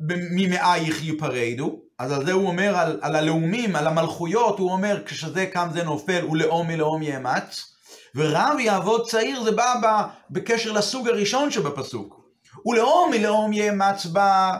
ממאייך 0.00 1.04
ייפרדו, 1.04 1.80
אז 1.98 2.12
על 2.12 2.26
זה 2.26 2.32
הוא 2.32 2.46
אומר, 2.46 2.76
על, 2.76 2.98
על 3.02 3.16
הלאומים, 3.16 3.76
על 3.76 3.86
המלכויות, 3.86 4.58
הוא 4.58 4.72
אומר, 4.72 5.02
כשזה 5.06 5.46
קם 5.46 5.68
זה 5.72 5.82
נופל, 5.82 6.24
ולאום 6.24 6.68
מלאום 6.68 7.02
יאמץ. 7.02 7.72
ורב 8.14 8.58
יעבוד 8.60 9.08
צעיר, 9.08 9.42
זה 9.42 9.52
בא 9.52 9.74
ב, 9.82 9.86
בקשר 10.30 10.72
לסוג 10.72 11.08
הראשון 11.08 11.50
שבפסוק. 11.50 12.20
ולאום 12.66 13.10
מלאום 13.10 13.52
יאמץ 13.52 14.06
בא 14.06 14.58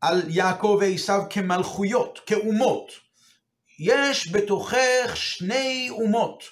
על 0.00 0.22
יעקב 0.28 0.78
ועשיו 0.80 1.22
כמלכויות, 1.30 2.20
כאומות. 2.26 2.92
יש 3.78 4.32
בתוכך 4.32 5.12
שני 5.14 5.88
אומות, 5.90 6.44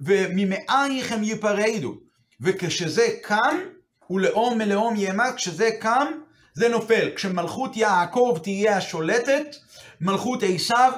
וממאייך 0.00 1.12
הם 1.12 1.22
ייפרדו. 1.22 1.94
וכשזה 2.40 3.06
קם, 3.22 3.58
ולאום 4.12 4.58
מלאום 4.58 4.96
יאמץ, 4.96 5.34
כשזה 5.36 5.70
קם, 5.80 6.06
זה 6.54 6.68
נופל. 6.68 7.10
כשמלכות 7.16 7.76
יעקב 7.76 8.38
תהיה 8.42 8.76
השולטת, 8.76 9.56
מלכות 10.00 10.42
עשיו 10.42 10.92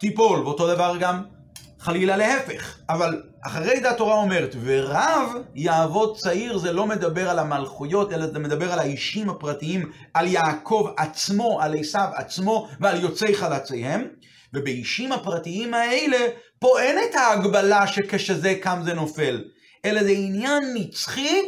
תיפול. 0.00 0.40
ואותו 0.40 0.74
דבר 0.74 0.96
גם 1.00 1.22
חלילה 1.78 2.16
להפך. 2.16 2.78
אבל 2.88 3.22
אחרי 3.46 3.80
זה 3.80 3.90
התורה 3.90 4.14
אומרת, 4.14 4.56
ורב 4.64 5.32
יעבוד 5.54 6.16
צעיר, 6.16 6.58
זה 6.58 6.72
לא 6.72 6.86
מדבר 6.86 7.30
על 7.30 7.38
המלכויות, 7.38 8.12
אלא 8.12 8.26
זה 8.26 8.38
מדבר 8.38 8.72
על 8.72 8.78
האישים 8.78 9.30
הפרטיים, 9.30 9.92
על 10.14 10.26
יעקב 10.26 10.92
עצמו, 10.96 11.58
על 11.62 11.74
עשיו 11.78 12.08
עצמו 12.14 12.68
ועל 12.80 13.02
יוצאי 13.02 13.34
חלציהם. 13.34 14.04
ובאישים 14.54 15.12
הפרטיים 15.12 15.74
האלה, 15.74 16.18
פה 16.58 16.80
אין 16.80 16.98
את 17.10 17.14
ההגבלה 17.14 17.86
שכשזה 17.86 18.54
קם 18.60 18.80
זה 18.84 18.94
נופל, 18.94 19.44
אלא 19.84 20.02
זה 20.02 20.10
עניין 20.10 20.62
נצחי 20.74 21.42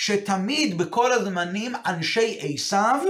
שתמיד 0.00 0.78
בכל 0.78 1.12
הזמנים 1.12 1.74
אנשי 1.86 2.38
עשיו 2.40 3.00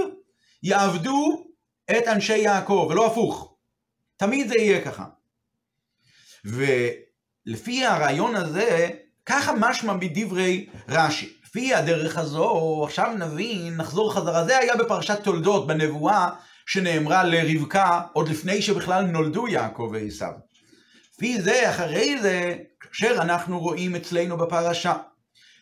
יעבדו 0.63 1.45
את 1.91 2.07
אנשי 2.07 2.37
יעקב, 2.37 2.87
ולא 2.89 3.07
הפוך. 3.07 3.53
תמיד 4.17 4.47
זה 4.47 4.55
יהיה 4.57 4.81
ככה. 4.81 5.05
ולפי 6.45 7.85
הרעיון 7.85 8.35
הזה, 8.35 8.89
ככה 9.25 9.53
משמע 9.57 9.93
מדברי 9.93 10.65
רש"י. 10.87 11.33
לפי 11.45 11.73
הדרך 11.73 12.17
הזו, 12.17 12.81
עכשיו 12.83 13.13
נבין, 13.17 13.77
נחזור 13.77 14.13
חזרה. 14.13 14.45
זה 14.45 14.57
היה 14.57 14.75
בפרשת 14.75 15.23
תולדות, 15.23 15.67
בנבואה 15.67 16.29
שנאמרה 16.65 17.23
לרבקה, 17.23 18.01
עוד 18.13 18.29
לפני 18.29 18.61
שבכלל 18.61 19.03
נולדו 19.05 19.47
יעקב 19.47 19.89
ועשיו. 19.93 20.33
לפי 21.13 21.41
זה, 21.41 21.69
אחרי 21.69 22.21
זה, 22.21 22.55
כאשר 22.79 23.17
אנחנו 23.21 23.59
רואים 23.59 23.95
אצלנו 23.95 24.37
בפרשה, 24.37 24.93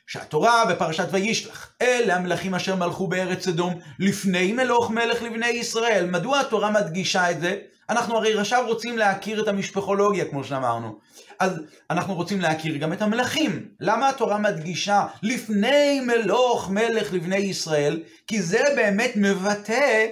שהתורה 0.07 0.65
בפרשת 0.65 1.07
וישלח, 1.11 1.71
אלה 1.81 2.15
המלכים 2.15 2.55
אשר 2.55 2.75
מלכו 2.75 3.07
בארץ 3.07 3.47
אדום 3.47 3.73
לפני 3.99 4.53
מלוך 4.53 4.91
מלך 4.91 5.23
לבני 5.23 5.47
ישראל. 5.47 6.05
מדוע 6.05 6.39
התורה 6.39 6.71
מדגישה 6.71 7.31
את 7.31 7.39
זה? 7.39 7.57
אנחנו 7.89 8.17
הרי 8.17 8.39
עכשיו 8.39 8.63
רוצים 8.67 8.97
להכיר 8.97 9.43
את 9.43 9.47
המשפחולוגיה, 9.47 10.25
כמו 10.25 10.43
שאמרנו. 10.43 10.99
אז 11.39 11.61
אנחנו 11.89 12.15
רוצים 12.15 12.41
להכיר 12.41 12.77
גם 12.77 12.93
את 12.93 13.01
המלכים. 13.01 13.69
למה 13.79 14.09
התורה 14.09 14.37
מדגישה 14.37 15.05
לפני 15.23 15.99
מלוך 15.99 16.69
מלך 16.69 17.13
לבני 17.13 17.37
ישראל? 17.37 18.03
כי 18.27 18.41
זה 18.41 18.63
באמת 18.75 19.11
מבטא 19.15 20.05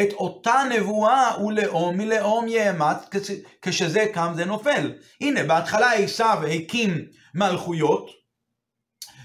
את 0.00 0.12
אותה 0.12 0.62
נבואה 0.70 1.44
ולאום 1.44 1.96
מלאום 1.96 2.48
יאמץ, 2.48 2.98
כשזה 3.62 4.06
קם 4.12 4.32
זה 4.36 4.44
נופל. 4.44 4.92
הנה, 5.20 5.44
בהתחלה 5.44 5.92
עשיו 5.92 6.42
הקים 6.50 7.04
מלכויות, 7.34 8.23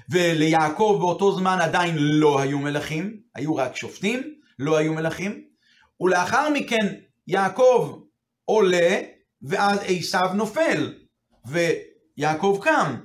וליעקב 0.10 0.98
באותו 1.00 1.38
זמן 1.38 1.58
עדיין 1.62 1.96
לא 1.98 2.40
היו 2.40 2.60
מלכים, 2.60 3.18
היו 3.36 3.56
רק 3.56 3.76
שופטים, 3.76 4.34
לא 4.60 4.78
היו 4.78 4.94
מלכים, 4.94 5.42
ולאחר 6.02 6.50
מכן 6.50 6.96
יעקב 7.28 8.00
עולה, 8.46 9.00
ואז 9.42 9.80
עשיו 9.88 10.30
נופל, 10.34 10.94
ויעקב 11.46 12.60
קם, 12.62 12.96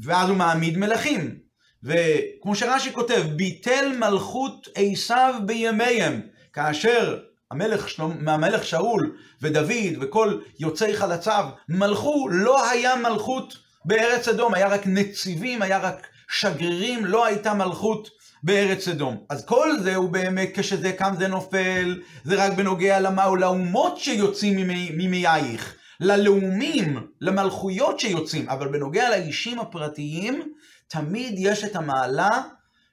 ואז 0.00 0.28
הוא 0.28 0.36
מעמיד 0.36 0.78
מלכים. 0.78 1.38
וכמו 1.82 2.54
שרש"י 2.54 2.92
כותב, 2.92 3.22
ביטל 3.36 3.92
מלכות 3.98 4.68
עשיו 4.74 5.34
בימיהם, 5.46 6.20
כאשר 6.52 7.18
המלך, 7.50 7.88
שלום, 7.88 8.28
המלך 8.28 8.66
שאול 8.66 9.16
ודוד 9.42 9.96
וכל 10.00 10.40
יוצאי 10.58 10.96
חלציו 10.96 11.48
מלכו, 11.68 12.28
לא 12.30 12.70
היה 12.70 12.96
מלכות 12.96 13.54
בארץ 13.84 14.28
אדום, 14.28 14.54
היה 14.54 14.68
רק 14.68 14.86
נציבים, 14.86 15.62
היה 15.62 15.78
רק 15.78 16.06
שגרירים, 16.32 17.04
לא 17.04 17.26
הייתה 17.26 17.54
מלכות 17.54 18.08
בארץ 18.42 18.88
אדום. 18.88 19.16
אז 19.28 19.44
כל 19.44 19.78
זה 19.82 19.94
הוא 19.96 20.10
באמת, 20.10 20.50
כשזה 20.54 20.92
קם 20.92 21.14
זה 21.18 21.28
נופל, 21.28 22.00
זה 22.24 22.44
רק 22.44 22.52
בנוגע 22.52 23.00
למה, 23.00 23.26
לאומות 23.40 23.98
שיוצאים 23.98 24.68
ממייך, 24.96 25.74
ללאומים, 26.00 27.06
למלכויות 27.20 28.00
שיוצאים, 28.00 28.48
אבל 28.48 28.68
בנוגע 28.68 29.10
לאישים 29.10 29.58
הפרטיים, 29.58 30.52
תמיד 30.88 31.34
יש 31.36 31.64
את 31.64 31.76
המעלה 31.76 32.42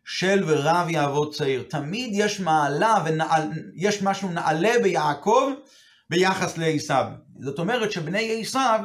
של 0.05 0.43
ורב 0.47 0.89
יעבוד 0.89 1.33
צעיר. 1.33 1.63
תמיד 1.69 2.09
יש 2.13 2.39
מעלה 2.39 2.95
ויש 3.05 4.03
משהו 4.03 4.29
נעלה 4.29 4.73
ביעקב 4.83 5.51
ביחס 6.09 6.57
לעשיו. 6.57 7.05
זאת 7.39 7.59
אומרת 7.59 7.91
שבני 7.91 8.41
עשיו, 8.41 8.79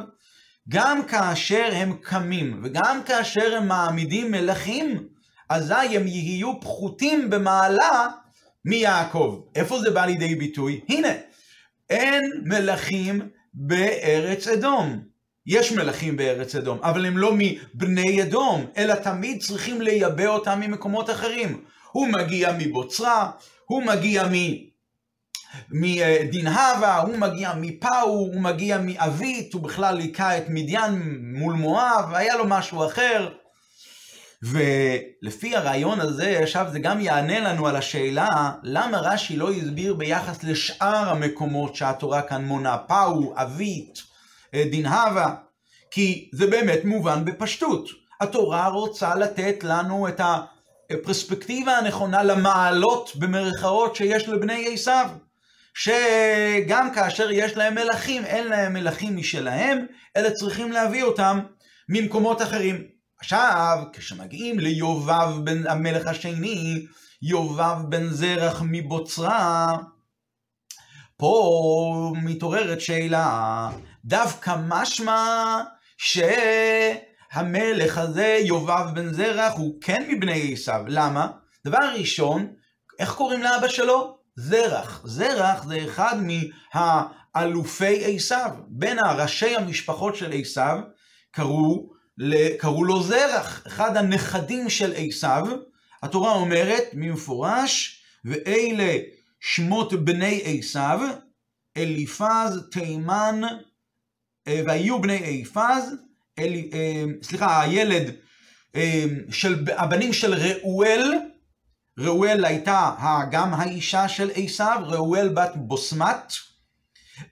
גם 0.69 1.03
כאשר 1.07 1.69
הם 1.73 1.93
קמים 2.01 2.61
וגם 2.63 3.01
כאשר 3.05 3.55
הם 3.55 3.67
מעמידים 3.67 4.31
מלכים, 4.31 5.07
אזי 5.49 5.73
הם 5.73 6.07
יהיו 6.07 6.61
פחותים 6.61 7.29
במעלה 7.29 8.07
מיעקב. 8.65 9.41
איפה 9.55 9.79
זה 9.79 9.91
בא 9.91 10.05
לידי 10.05 10.35
ביטוי? 10.35 10.81
הנה, 10.89 11.09
אין 11.89 12.21
מלכים 12.45 13.21
בארץ 13.53 14.47
אדום. 14.47 15.03
יש 15.47 15.71
מלכים 15.71 16.17
בארץ 16.17 16.55
אדום, 16.55 16.79
אבל 16.81 17.05
הם 17.05 17.17
לא 17.17 17.33
מבני 17.37 18.23
אדום, 18.23 18.65
אלא 18.77 18.95
תמיד 18.95 19.41
צריכים 19.41 19.81
לייבא 19.81 20.27
אותם 20.27 20.59
ממקומות 20.59 21.09
אחרים. 21.09 21.63
הוא 21.91 22.07
מגיע 22.07 22.53
מבוצרה, 22.59 23.31
הוא 23.65 23.83
מגיע 23.83 24.23
מ... 24.27 24.33
מדין 25.71 26.47
הווה, 26.47 26.97
הוא 26.97 27.17
מגיע 27.17 27.53
מפאו, 27.57 28.09
הוא 28.09 28.41
מגיע 28.41 28.77
מאבית, 28.77 29.53
הוא 29.53 29.61
בכלל 29.61 29.97
היכה 29.99 30.37
את 30.37 30.43
מדיין 30.49 31.19
מול 31.21 31.53
מואב, 31.53 32.13
היה 32.13 32.35
לו 32.35 32.45
משהו 32.47 32.85
אחר. 32.85 33.29
ולפי 34.43 35.55
הרעיון 35.55 35.99
הזה, 35.99 36.39
עכשיו 36.41 36.65
זה 36.71 36.79
גם 36.79 37.01
יענה 37.01 37.39
לנו 37.39 37.67
על 37.67 37.75
השאלה, 37.75 38.51
למה 38.63 38.97
רש"י 38.97 39.37
לא 39.37 39.51
הסביר 39.51 39.93
ביחס 39.93 40.43
לשאר 40.43 41.09
המקומות 41.09 41.75
שהתורה 41.75 42.21
כאן 42.21 42.45
מונה, 42.45 42.77
פאו, 42.77 43.33
אבית, 43.35 44.03
דין 44.55 44.85
הווה, 44.85 45.35
כי 45.91 46.29
זה 46.33 46.47
באמת 46.47 46.85
מובן 46.85 47.25
בפשטות. 47.25 47.89
התורה 48.21 48.67
רוצה 48.67 49.15
לתת 49.15 49.63
לנו 49.63 50.07
את 50.07 50.21
הפרספקטיבה 50.91 51.77
הנכונה 51.77 52.23
למעלות 52.23 53.11
במרכאות 53.15 53.95
שיש 53.95 54.29
לבני 54.29 54.73
עשיו. 54.73 55.09
שגם 55.75 56.93
כאשר 56.95 57.31
יש 57.31 57.57
להם 57.57 57.75
מלכים, 57.75 58.25
אין 58.25 58.47
להם 58.47 58.73
מלכים 58.73 59.17
משלהם, 59.17 59.85
אלא 60.17 60.29
צריכים 60.29 60.71
להביא 60.71 61.03
אותם 61.03 61.39
ממקומות 61.89 62.41
אחרים. 62.41 62.83
עכשיו, 63.19 63.83
כשמגיעים 63.93 64.59
ליובב 64.59 65.29
בן 65.43 65.67
המלך 65.67 66.07
השני, 66.07 66.85
יובב 67.21 67.77
בן 67.89 68.09
זרח 68.09 68.61
מבוצרה, 68.65 69.77
פה 71.17 72.13
מתעוררת 72.23 72.81
שאלה, 72.81 73.69
דווקא 74.05 74.55
משמע 74.67 75.61
שהמלך 77.31 77.97
הזה, 77.97 78.39
יובב 78.43 78.85
בן 78.93 79.13
זרח, 79.13 79.53
הוא 79.53 79.81
כן 79.81 80.03
מבני 80.09 80.53
עשיו. 80.53 80.81
למה? 80.87 81.27
דבר 81.65 81.93
ראשון, 81.93 82.53
איך 82.99 83.13
קוראים 83.13 83.43
לאבא 83.43 83.67
שלו? 83.67 84.14
זרח. 84.35 85.01
זרח 85.05 85.65
זה 85.65 85.85
אחד 85.85 86.15
מהאלופי 86.73 88.15
עשיו. 88.15 88.51
בין 88.67 88.99
הראשי 88.99 89.55
המשפחות 89.55 90.15
של 90.15 90.31
עשיו 90.33 90.79
קראו, 91.31 91.89
קראו 92.57 92.83
לו 92.83 93.03
זרח. 93.03 93.63
אחד 93.67 93.97
הנכדים 93.97 94.69
של 94.69 94.93
עשיו, 94.95 95.47
התורה 96.03 96.31
אומרת 96.31 96.83
במפורש, 96.93 98.01
ואלה 98.25 98.97
שמות 99.39 99.93
בני 99.93 100.41
עשיו, 100.45 100.99
אליפז, 101.77 102.67
תימן, 102.71 103.41
אה, 104.47 104.61
והיו 104.65 105.01
בני 105.01 105.41
עפז, 105.41 105.95
אה, 106.39 107.03
סליחה, 107.21 107.61
הילד 107.61 108.11
אה, 108.75 109.05
של, 109.31 109.65
הבנים 109.77 110.13
של 110.13 110.33
ראואל, 110.33 111.13
ראואל 111.99 112.45
הייתה 112.45 112.91
גם 113.31 113.53
האישה 113.53 114.07
של 114.07 114.31
עשיו, 114.35 114.81
ראואל 114.85 115.29
בת 115.29 115.51
בוסמת, 115.55 116.33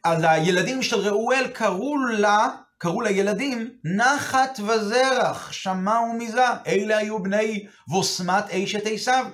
אז 0.03 0.23
הילדים 0.27 0.83
של 0.83 0.99
ראואל 0.99 1.47
קראו 1.53 1.97
לה, 1.97 2.49
קראו 2.77 3.01
לילדים 3.01 3.69
נחת 3.83 4.59
וזרח, 4.59 5.51
שמע 5.51 5.99
ומזה, 5.99 6.45
אלה 6.67 6.97
היו 6.97 7.23
בני 7.23 7.67
בוסמת 7.87 8.43
אשת 8.49 8.83
עשיו. 8.85 9.25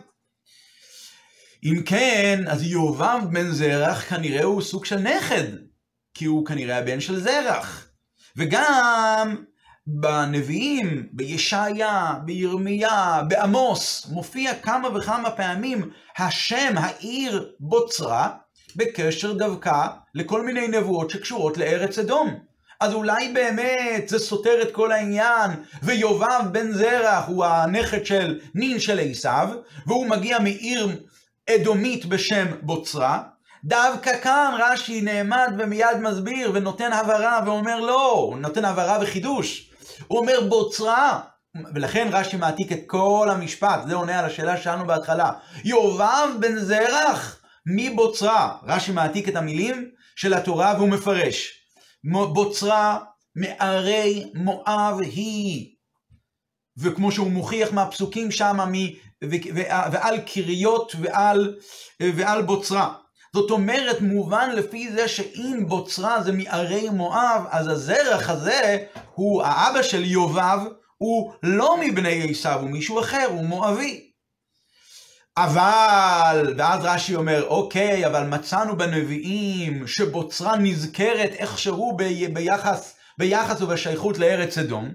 אם 1.63 1.83
כן, 1.85 2.43
אז 2.47 2.63
יובב 2.63 3.19
בן 3.31 3.51
זרח 3.51 4.09
כנראה 4.09 4.43
הוא 4.43 4.61
סוג 4.61 4.85
של 4.85 4.99
נכד, 4.99 5.47
כי 6.13 6.25
הוא 6.25 6.45
כנראה 6.45 6.77
הבן 6.77 6.99
של 6.99 7.19
זרח. 7.19 7.87
וגם 8.37 9.43
בנביאים, 9.91 11.08
בישעיה, 11.12 12.13
בירמיה, 12.25 13.21
בעמוס, 13.28 14.08
מופיע 14.12 14.56
כמה 14.56 14.97
וכמה 14.97 15.32
פעמים 15.32 15.89
השם 16.17 16.73
העיר 16.78 17.52
בוצרה, 17.60 18.30
בקשר 18.75 19.34
דווקא 19.34 19.88
לכל 20.15 20.45
מיני 20.45 20.67
נבואות 20.67 21.10
שקשורות 21.10 21.58
לארץ 21.58 21.97
אדום. 21.97 22.39
אז 22.80 22.93
אולי 22.93 23.34
באמת 23.34 24.10
זה 24.10 24.19
סותר 24.19 24.62
את 24.62 24.71
כל 24.71 24.91
העניין, 24.91 25.52
ויובב 25.84 26.43
בן 26.52 26.71
זרח 26.71 27.28
הוא 27.28 27.45
הנכד 27.45 28.06
של 28.06 28.39
נין 28.56 28.80
של 28.80 28.99
עשיו, 28.99 29.49
והוא 29.88 30.08
מגיע 30.08 30.39
מעיר 30.39 31.02
אדומית 31.49 32.06
בשם 32.06 32.45
בוצרה, 32.62 33.21
דווקא 33.63 34.17
כאן 34.17 34.58
רש"י 34.60 35.02
נעמד 35.02 35.54
ומיד 35.58 35.97
מסביר 36.02 36.52
ונותן 36.54 36.93
הבהרה 36.93 37.41
ואומר 37.45 37.80
לא, 37.80 38.12
הוא 38.12 38.38
נותן 38.38 38.65
הבהרה 38.65 38.97
וחידוש. 39.02 39.68
הוא 40.08 40.19
אומר 40.19 40.39
בוצרה, 40.49 41.19
ולכן 41.73 42.08
רש"י 42.12 42.38
מעתיק 42.38 42.71
את 42.71 42.80
כל 42.88 43.28
המשפט, 43.32 43.80
זה 43.88 43.95
עונה 43.95 44.19
על 44.19 44.25
השאלה 44.25 44.58
שלנו 44.58 44.88
בהתחלה. 44.88 45.32
יובב 45.63 46.28
בן 46.39 46.60
זרח 46.60 47.41
מבוצרה. 47.65 48.58
רש"י 48.63 48.91
מעתיק 48.91 49.30
את 49.30 49.36
המילים 49.36 49.89
של 50.15 50.34
התורה 50.34 50.73
והוא 50.78 50.89
מפרש. 50.89 51.52
בוצרה 52.34 52.99
מערי 53.36 54.32
מואב 54.34 54.99
היא. 54.99 55.75
וכמו 56.78 57.12
שהוא 57.12 57.32
מוכיח 57.32 57.71
מהפסוקים 57.71 58.32
שם, 58.32 58.58
ועל 59.91 60.19
קריות 60.25 60.95
ועל, 61.02 61.58
ועל 61.99 62.41
בוצרה. 62.41 62.93
זאת 63.33 63.51
אומרת, 63.51 64.01
מובן 64.01 64.49
לפי 64.55 64.91
זה 64.91 65.07
שאם 65.07 65.63
בוצרה 65.67 66.23
זה 66.23 66.31
מערי 66.31 66.89
מואב, 66.89 67.45
אז 67.49 67.67
הזרח 67.67 68.29
הזה 68.29 68.85
הוא 69.13 69.43
האבא 69.43 69.81
של 69.81 70.03
יובב, 70.05 70.59
הוא 70.97 71.33
לא 71.43 71.77
מבני 71.81 72.31
עשיו, 72.31 72.59
הוא 72.59 72.69
מישהו 72.69 72.99
אחר, 72.99 73.25
הוא 73.29 73.45
מואבי. 73.45 74.09
אבל, 75.37 76.53
ואז 76.57 76.85
רש"י 76.85 77.15
אומר, 77.15 77.47
אוקיי, 77.47 78.05
אבל 78.05 78.23
מצאנו 78.23 78.77
בנביאים 78.77 79.87
שבוצרה 79.87 80.57
נזכרת 80.57 81.31
איכשהו 81.31 81.97
ביחס, 82.33 82.95
ביחס 83.17 83.61
ובשייכות 83.61 84.17
לארץ 84.17 84.57
אדום. 84.57 84.91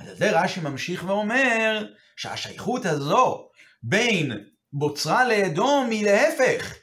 אז 0.00 0.18
זה 0.18 0.40
רש"י 0.40 0.60
ממשיך 0.60 1.04
ואומר, 1.06 1.86
שהשייכות 2.16 2.86
הזו 2.86 3.48
בין 3.82 4.32
בוצרה 4.72 5.24
לאדום 5.24 5.90
היא 5.90 6.04
להפך, 6.04 6.74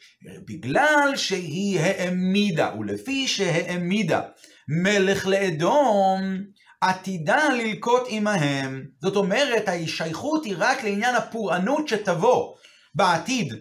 בגלל 0.48 1.12
שהיא 1.16 1.80
העמידה, 1.80 2.72
ולפי 2.80 3.28
שהעמידה 3.28 4.22
מלך 4.68 5.28
לאדום, 5.28 6.44
עתידה 6.82 7.50
ללקוט 7.50 8.04
עמהם. 8.08 8.86
זאת 9.02 9.16
אומרת, 9.16 9.64
השייכות 9.68 10.46
היא 10.46 10.56
רק 10.58 10.84
לעניין 10.84 11.16
הפורענות 11.16 11.88
שתבוא 11.88 12.56
בעתיד 12.96 13.54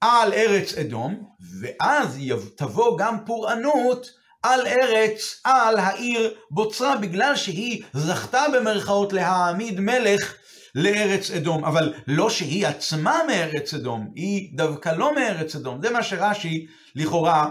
על 0.00 0.32
ארץ 0.32 0.74
אדום, 0.74 1.24
ואז 1.60 2.18
תבוא 2.56 2.98
גם 2.98 3.24
פורענות 3.26 4.06
על 4.42 4.66
ארץ, 4.66 5.40
על 5.44 5.78
העיר 5.78 6.34
בוצרה, 6.50 6.96
בגלל 6.96 7.36
שהיא 7.36 7.82
זכתה 7.92 8.44
במרכאות 8.54 9.12
להעמיד 9.12 9.80
מלך 9.80 10.34
לארץ 10.74 11.30
אדום, 11.30 11.64
אבל 11.64 11.94
לא 12.06 12.30
שהיא 12.30 12.66
עצמה 12.66 13.18
מארץ 13.28 13.74
אדום, 13.74 14.12
היא 14.14 14.56
דווקא 14.56 14.88
לא 14.88 15.14
מארץ 15.14 15.56
אדום. 15.56 15.82
זה 15.82 15.90
מה 15.90 16.02
שרש"י 16.02 16.66
לכאורה 16.94 17.50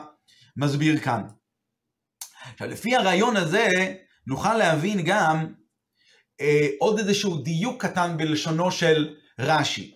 מסביר 0.58 1.00
כאן. 1.00 1.24
עכשיו, 2.54 2.68
לפי 2.68 2.96
הרעיון 2.96 3.38
הזה, 3.38 3.96
נוכל 4.28 4.58
להבין 4.58 5.02
גם 5.06 5.54
אה, 6.42 6.68
עוד 6.80 7.00
איזשהו 7.00 7.38
דיוק 7.38 7.86
קטן 7.86 8.18
בלשונו 8.18 8.72
של 8.72 9.16
רש"י. 9.40 9.96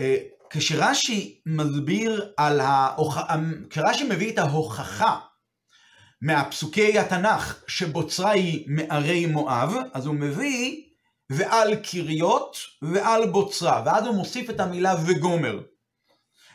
אה, 0.00 0.16
כשרש"י 0.50 1.40
מסביר 1.46 2.32
על 2.36 2.60
ההוכחה, 2.60 3.36
כשרש"י 3.70 4.04
מביא 4.04 4.32
את 4.32 4.38
ההוכחה 4.38 5.18
מהפסוקי 6.22 6.98
התנ"ך 6.98 7.64
שבוצרה 7.66 8.30
היא 8.30 8.64
מערי 8.68 9.26
מואב, 9.26 9.74
אז 9.92 10.06
הוא 10.06 10.14
מביא 10.14 10.82
ועל 11.32 11.74
קריות 11.74 12.56
ועל 12.82 13.26
בוצרה, 13.26 13.82
ואז 13.86 14.06
הוא 14.06 14.14
מוסיף 14.14 14.50
את 14.50 14.60
המילה 14.60 14.94
וגומר. 15.06 15.60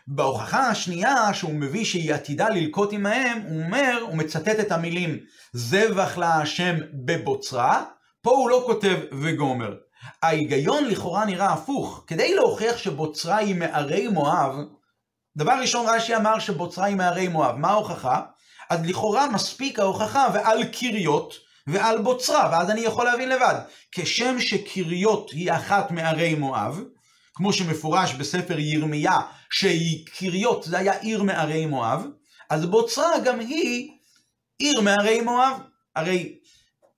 בהוכחה 0.08 0.70
השנייה 0.70 1.34
שהוא 1.34 1.54
מביא 1.54 1.86
שהיא 1.86 2.14
עתידה 2.14 2.50
ללקוט 2.50 2.94
עמהם, 2.94 3.42
הוא 3.42 3.64
אומר, 3.64 4.00
הוא 4.02 4.18
מצטט 4.18 4.60
את 4.60 4.72
המילים 4.72 5.18
זבח 5.54 6.18
להשם 6.18 6.76
בבוצרה, 7.06 7.84
פה 8.22 8.30
הוא 8.30 8.50
לא 8.50 8.64
כותב 8.66 8.98
וגומר. 9.22 9.76
ההיגיון 10.24 10.86
לכאורה 10.86 11.26
נראה 11.26 11.54
הפוך. 11.54 12.04
כדי 12.08 12.36
להוכיח 12.36 12.78
שבוצרה 12.78 13.38
היא 13.38 13.56
מערי 13.56 14.08
מואב, 14.08 14.56
דבר 15.38 15.54
ראשון 15.62 15.86
רש"י 15.90 16.16
אמר 16.16 16.40
שבוצרה 16.40 16.86
היא 16.86 16.96
מערי 16.96 17.28
מואב. 17.28 17.56
מה 17.56 17.68
ההוכחה? 17.68 18.22
אז 18.70 18.86
לכאורה 18.86 19.30
מספיק 19.30 19.80
ההוכחה 19.80 20.28
ועל 20.34 20.64
קריות 20.64 21.47
ועל 21.68 22.02
בוצרה, 22.02 22.50
ואז 22.52 22.70
אני 22.70 22.82
יכול 22.82 23.06
להבין 23.06 23.30
לבד. 23.30 23.56
כשם 23.92 24.40
שקריות 24.40 25.32
היא 25.32 25.52
אחת 25.52 25.92
מערי 25.92 26.36
מואב, 26.36 26.82
כמו 27.34 27.54
שמפורש 27.54 28.14
בספר 28.14 28.60
ירמיה, 28.60 29.20
שהיא 29.50 30.06
קריות, 30.06 30.64
זה 30.64 30.78
היה 30.78 31.00
עיר 31.00 31.24
מערי 31.24 31.66
מואב, 31.66 32.06
אז 32.50 32.66
בוצרה 32.66 33.20
גם 33.26 33.40
היא 33.40 33.92
עיר 34.58 34.82
מערי 34.82 35.22
מואב. 35.22 35.60
הרי 35.96 36.36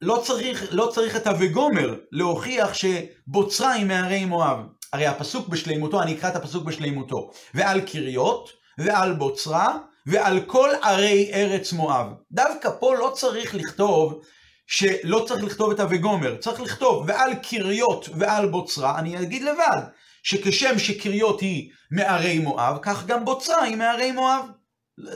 לא 0.01 0.21
צריך, 0.25 0.67
לא 0.71 0.91
צריך 0.93 1.15
את 1.15 1.27
ה"וגומר" 1.27 1.95
להוכיח 2.11 2.73
שבוצרה 2.73 3.71
היא 3.71 3.85
מערי 3.85 4.25
מואב. 4.25 4.57
הרי 4.93 5.07
הפסוק 5.07 5.47
בשלימותו, 5.47 6.01
אני 6.01 6.13
אקרא 6.13 6.29
את 6.29 6.35
הפסוק 6.35 6.63
בשלימותו. 6.63 7.31
ועל 7.53 7.81
קריות, 7.81 8.49
ועל 8.77 9.13
בוצרה, 9.13 9.77
ועל 10.05 10.39
כל 10.47 10.69
ערי 10.81 11.31
ארץ 11.33 11.73
מואב. 11.73 12.07
דווקא 12.31 12.69
פה 12.79 12.95
לא 12.95 13.11
צריך 13.15 13.55
לכתוב 13.55 14.21
שלא 14.69 15.25
צריך 15.27 15.43
לכתוב 15.43 15.71
את 15.71 15.79
ה"וגומר", 15.79 16.35
צריך 16.37 16.61
לכתוב 16.61 17.03
ועל 17.07 17.35
קריות 17.35 18.09
ועל 18.13 18.49
בוצרה, 18.49 18.99
אני 18.99 19.21
אגיד 19.21 19.43
לבד, 19.43 19.81
שכשם 20.23 20.79
שקריות 20.79 21.41
היא 21.41 21.71
מערי 21.91 22.39
מואב, 22.39 22.77
כך 22.81 23.05
גם 23.05 23.25
בוצרה 23.25 23.63
היא 23.63 23.77
מערי 23.77 24.11
מואב. 24.11 24.45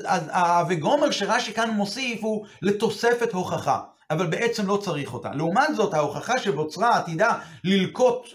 ה"וגומר" 0.08 1.12
שרש"י 1.12 1.54
כאן 1.54 1.70
מוסיף 1.70 2.24
הוא 2.24 2.46
לתוספת 2.62 3.34
הוכחה, 3.34 3.80
אבל 4.12 4.28
בעצם 4.28 4.68
לא 4.68 4.78
צריך 4.78 5.14
אותה. 5.14 5.30
לעומת 5.34 5.76
זאת, 5.76 5.94
ההוכחה 5.94 6.40
שבוצרה 6.40 6.98
עתידה 6.98 7.38
ללקוט 7.64 8.28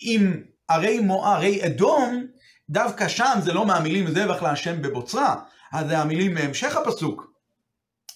עם 0.00 0.42
ערי 0.68 1.00
מואב, 1.00 1.32
ערי 1.32 1.66
אדום, 1.66 2.26
דווקא 2.70 3.08
שם 3.08 3.38
זה 3.42 3.52
לא 3.52 3.66
מהמילים 3.66 4.10
זבח 4.10 4.42
להשם 4.42 4.82
בבוצרה, 4.82 5.36
אז 5.72 5.86
זה 5.86 5.98
המילים 5.98 6.34
מהמשך 6.34 6.76
הפסוק. 6.76 7.29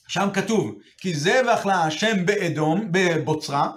שם 0.09 0.29
כתוב, 0.33 0.75
כי 0.99 1.15
זבח 1.15 1.67
להשם 1.67 2.27
באדום, 2.27 2.89
בבוצרה, 2.91 3.71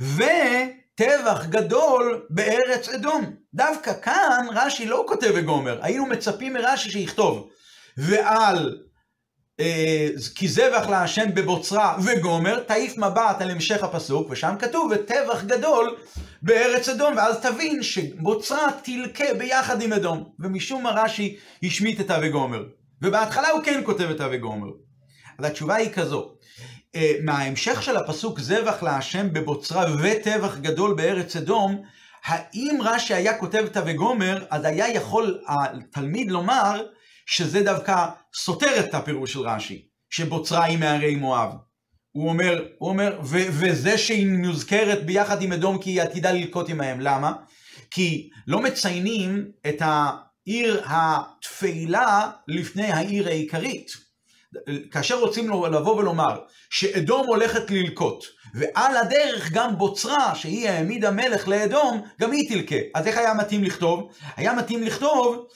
וטבח 0.00 1.46
גדול 1.48 2.26
בארץ 2.30 2.88
אדום. 2.88 3.34
דווקא 3.54 3.92
כאן 4.02 4.46
רש"י 4.52 4.86
לא 4.86 5.04
כותב 5.08 5.30
וגומר, 5.34 5.78
היינו 5.82 6.06
מצפים 6.06 6.52
מרש"י 6.52 6.90
שיכתוב, 6.90 7.48
ועל 7.96 8.78
אה, 9.60 10.08
כי 10.34 10.48
זבח 10.48 10.86
להשם 10.88 11.34
בבוצרה 11.34 11.96
וגומר, 12.04 12.60
תעיף 12.60 12.98
מבט 12.98 13.40
על 13.40 13.50
המשך 13.50 13.82
הפסוק, 13.82 14.30
ושם 14.30 14.54
כתוב, 14.58 14.92
וטבח 14.94 15.44
גדול 15.44 15.96
בארץ 16.42 16.88
אדום, 16.88 17.16
ואז 17.16 17.40
תבין 17.40 17.82
שבוצרה 17.82 18.68
תלקה 18.82 19.34
ביחד 19.38 19.82
עם 19.82 19.92
אדום, 19.92 20.24
ומשום 20.38 20.82
מה 20.82 20.90
רש"י 20.90 21.36
השמיט 21.62 22.00
את 22.00 22.10
ה"וגומר". 22.10 22.64
ובהתחלה 23.02 23.48
הוא 23.48 23.62
כן 23.64 23.80
כותב 23.84 24.10
את 24.10 24.20
ה"וגומר". 24.20 24.68
אז 25.38 25.44
התשובה 25.44 25.74
היא 25.74 25.90
כזו, 25.90 26.34
אה, 26.94 27.12
מההמשך 27.22 27.82
של 27.82 27.96
הפסוק 27.96 28.40
זבח 28.40 28.82
להשם 28.82 29.32
בבוצרה 29.32 29.84
וטבח 30.02 30.56
גדול 30.56 30.94
בארץ 30.94 31.36
אדום, 31.36 31.82
האם 32.24 32.78
רש"י 32.82 33.14
היה 33.14 33.38
כותב 33.38 33.64
את 33.64 33.76
ה"וגומר", 33.76 34.44
אז 34.50 34.64
היה 34.64 34.88
יכול 34.88 35.40
התלמיד 35.48 36.30
לומר 36.30 36.82
שזה 37.26 37.62
דווקא 37.62 38.06
סותר 38.34 38.80
את 38.80 38.94
הפירוש 38.94 39.32
של 39.32 39.40
רש"י, 39.40 39.86
שבוצרה 40.10 40.64
היא 40.64 40.78
מערי 40.78 41.16
מואב. 41.16 41.50
הוא 42.12 42.28
אומר, 42.28 42.64
הוא 42.78 42.88
אומר, 42.88 43.18
ו- 43.24 43.48
וזה 43.50 43.98
שהיא 43.98 44.26
מוזכרת 44.26 45.06
ביחד 45.06 45.42
עם 45.42 45.52
אדום 45.52 45.78
כי 45.78 45.90
היא 45.90 46.02
עתידה 46.02 46.32
ללקוט 46.32 46.70
עמהם. 46.70 47.00
למה? 47.00 47.32
כי 47.90 48.30
לא 48.46 48.62
מציינים 48.62 49.50
את 49.68 49.82
העיר 50.50 50.82
התפלה 50.86 52.30
לפני 52.48 52.92
העיר 52.92 53.28
העיקרית. 53.28 53.90
כאשר 54.90 55.18
רוצים 55.18 55.50
לבוא 55.50 55.96
ולומר 55.96 56.40
שאדום 56.70 57.26
הולכת 57.26 57.70
ללקוט, 57.70 58.24
ועל 58.54 58.96
הדרך 58.96 59.50
גם 59.52 59.78
בוצרה, 59.78 60.34
שהיא 60.34 60.68
העמידה 60.68 61.10
מלך 61.10 61.48
לאדום, 61.48 62.02
גם 62.20 62.32
היא 62.32 62.48
תלקה. 62.48 62.76
אז 62.94 63.06
איך 63.06 63.18
היה 63.18 63.34
מתאים 63.34 63.64
לכתוב? 63.64 64.12
היה 64.36 64.52
מתאים 64.52 64.82
לכתוב 64.82 65.46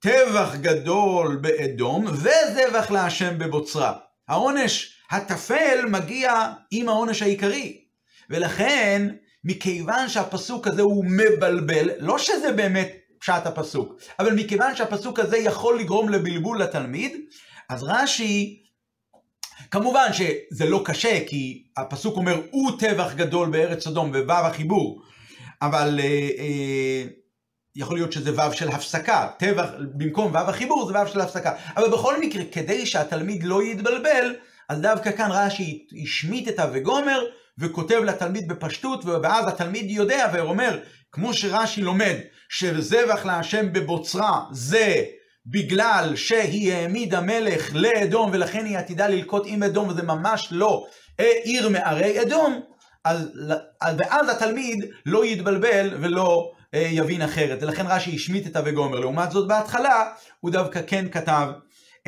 טבח 0.00 0.54
גדול 0.60 1.36
באדום 1.36 2.06
וזבח 2.06 2.90
להשם 2.90 3.38
בבוצרה. 3.38 3.92
העונש 4.28 4.96
הטפל 5.10 5.84
מגיע 5.88 6.32
עם 6.70 6.88
העונש 6.88 7.22
העיקרי. 7.22 7.84
ולכן, 8.30 9.08
מכיוון 9.44 10.08
שהפסוק 10.08 10.66
הזה 10.66 10.82
הוא 10.82 11.04
מבלבל, 11.04 11.90
לא 11.98 12.18
שזה 12.18 12.52
באמת 12.52 13.01
פשט 13.22 13.46
הפסוק, 13.46 13.94
אבל 14.18 14.34
מכיוון 14.34 14.76
שהפסוק 14.76 15.18
הזה 15.18 15.38
יכול 15.38 15.78
לגרום 15.80 16.08
לבלבול 16.08 16.62
לתלמיד, 16.62 17.12
אז 17.68 17.82
רש"י, 17.82 18.62
כמובן 19.70 20.06
שזה 20.12 20.66
לא 20.66 20.82
קשה, 20.84 21.26
כי 21.26 21.64
הפסוק 21.76 22.16
אומר, 22.16 22.40
הוא 22.50 22.78
טבח 22.78 23.12
גדול 23.14 23.50
בארץ 23.50 23.84
סדום, 23.84 24.10
וו' 24.10 24.32
החיבור, 24.32 25.02
אבל 25.62 26.00
אה, 26.02 26.04
אה, 26.38 27.04
יכול 27.76 27.96
להיות 27.96 28.12
שזה 28.12 28.32
ו' 28.34 28.52
של 28.52 28.68
הפסקה, 28.68 29.28
טבח, 29.38 29.68
במקום 29.94 30.34
ו' 30.34 30.38
החיבור 30.38 30.86
זה 30.86 31.02
ו' 31.02 31.06
של 31.06 31.20
הפסקה. 31.20 31.52
אבל 31.76 31.90
בכל 31.90 32.20
מקרה, 32.20 32.42
כדי 32.52 32.86
שהתלמיד 32.86 33.42
לא 33.44 33.62
יתבלבל, 33.62 34.34
אז 34.68 34.80
דווקא 34.80 35.12
כאן 35.12 35.28
רש"י 35.30 35.86
השמיט 36.02 36.48
את 36.48 36.58
ה"וגומר", 36.58 37.20
וכותב 37.58 38.00
לתלמיד 38.04 38.48
בפשטות, 38.48 39.04
ואז 39.04 39.48
התלמיד 39.48 39.90
יודע 39.90 40.26
ואומר, 40.32 40.78
כמו 41.12 41.34
שרש"י 41.34 41.80
לומד, 41.80 42.14
שזבח 42.48 43.24
להשם 43.24 43.72
בבוצרה 43.72 44.40
זה 44.52 45.04
בגלל 45.46 46.12
שהיא 46.16 46.72
העמידה 46.72 47.20
מלך 47.20 47.70
לאדום 47.74 48.30
ולכן 48.32 48.64
היא 48.64 48.78
עתידה 48.78 49.08
ללקוט 49.08 49.42
עם 49.46 49.62
אדום 49.62 49.88
וזה 49.88 50.02
ממש 50.02 50.48
לא 50.50 50.86
עיר 51.18 51.68
מערי 51.68 52.22
אדום, 52.22 52.60
אז, 53.04 53.30
ואז 53.98 54.28
התלמיד 54.28 54.84
לא 55.06 55.24
יתבלבל 55.24 55.96
ולא 56.00 56.52
אה, 56.74 56.88
יבין 56.90 57.22
אחרת. 57.22 57.62
ולכן 57.62 57.86
רש"י 57.86 58.14
השמיט 58.14 58.46
את 58.46 58.56
ה"וגומר". 58.56 59.00
לעומת 59.00 59.30
זאת 59.30 59.48
בהתחלה 59.48 60.12
הוא 60.40 60.50
דווקא 60.50 60.80
כן 60.86 61.08
כתב 61.08 61.48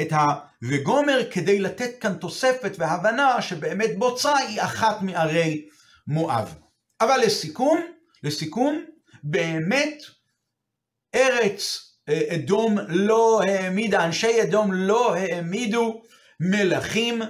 את 0.00 0.12
ה"וגומר" 0.12 1.20
כדי 1.30 1.60
לתת 1.60 1.90
כאן 2.00 2.14
תוספת 2.14 2.72
והבנה 2.78 3.42
שבאמת 3.42 3.98
בוצרה 3.98 4.38
היא 4.38 4.62
אחת 4.62 5.02
מערי 5.02 5.68
מואב. 6.06 6.54
אבל 7.00 7.16
לסיכום, 7.24 7.80
לסיכום, 8.22 8.84
באמת 9.24 10.02
ארץ 11.14 11.90
אה, 12.08 12.20
אדום 12.34 12.78
לא 12.88 13.40
העמידה, 13.42 14.04
אנשי 14.04 14.42
אדום 14.42 14.72
לא 14.72 15.14
העמידו 15.14 16.02
מלכים 16.40 17.22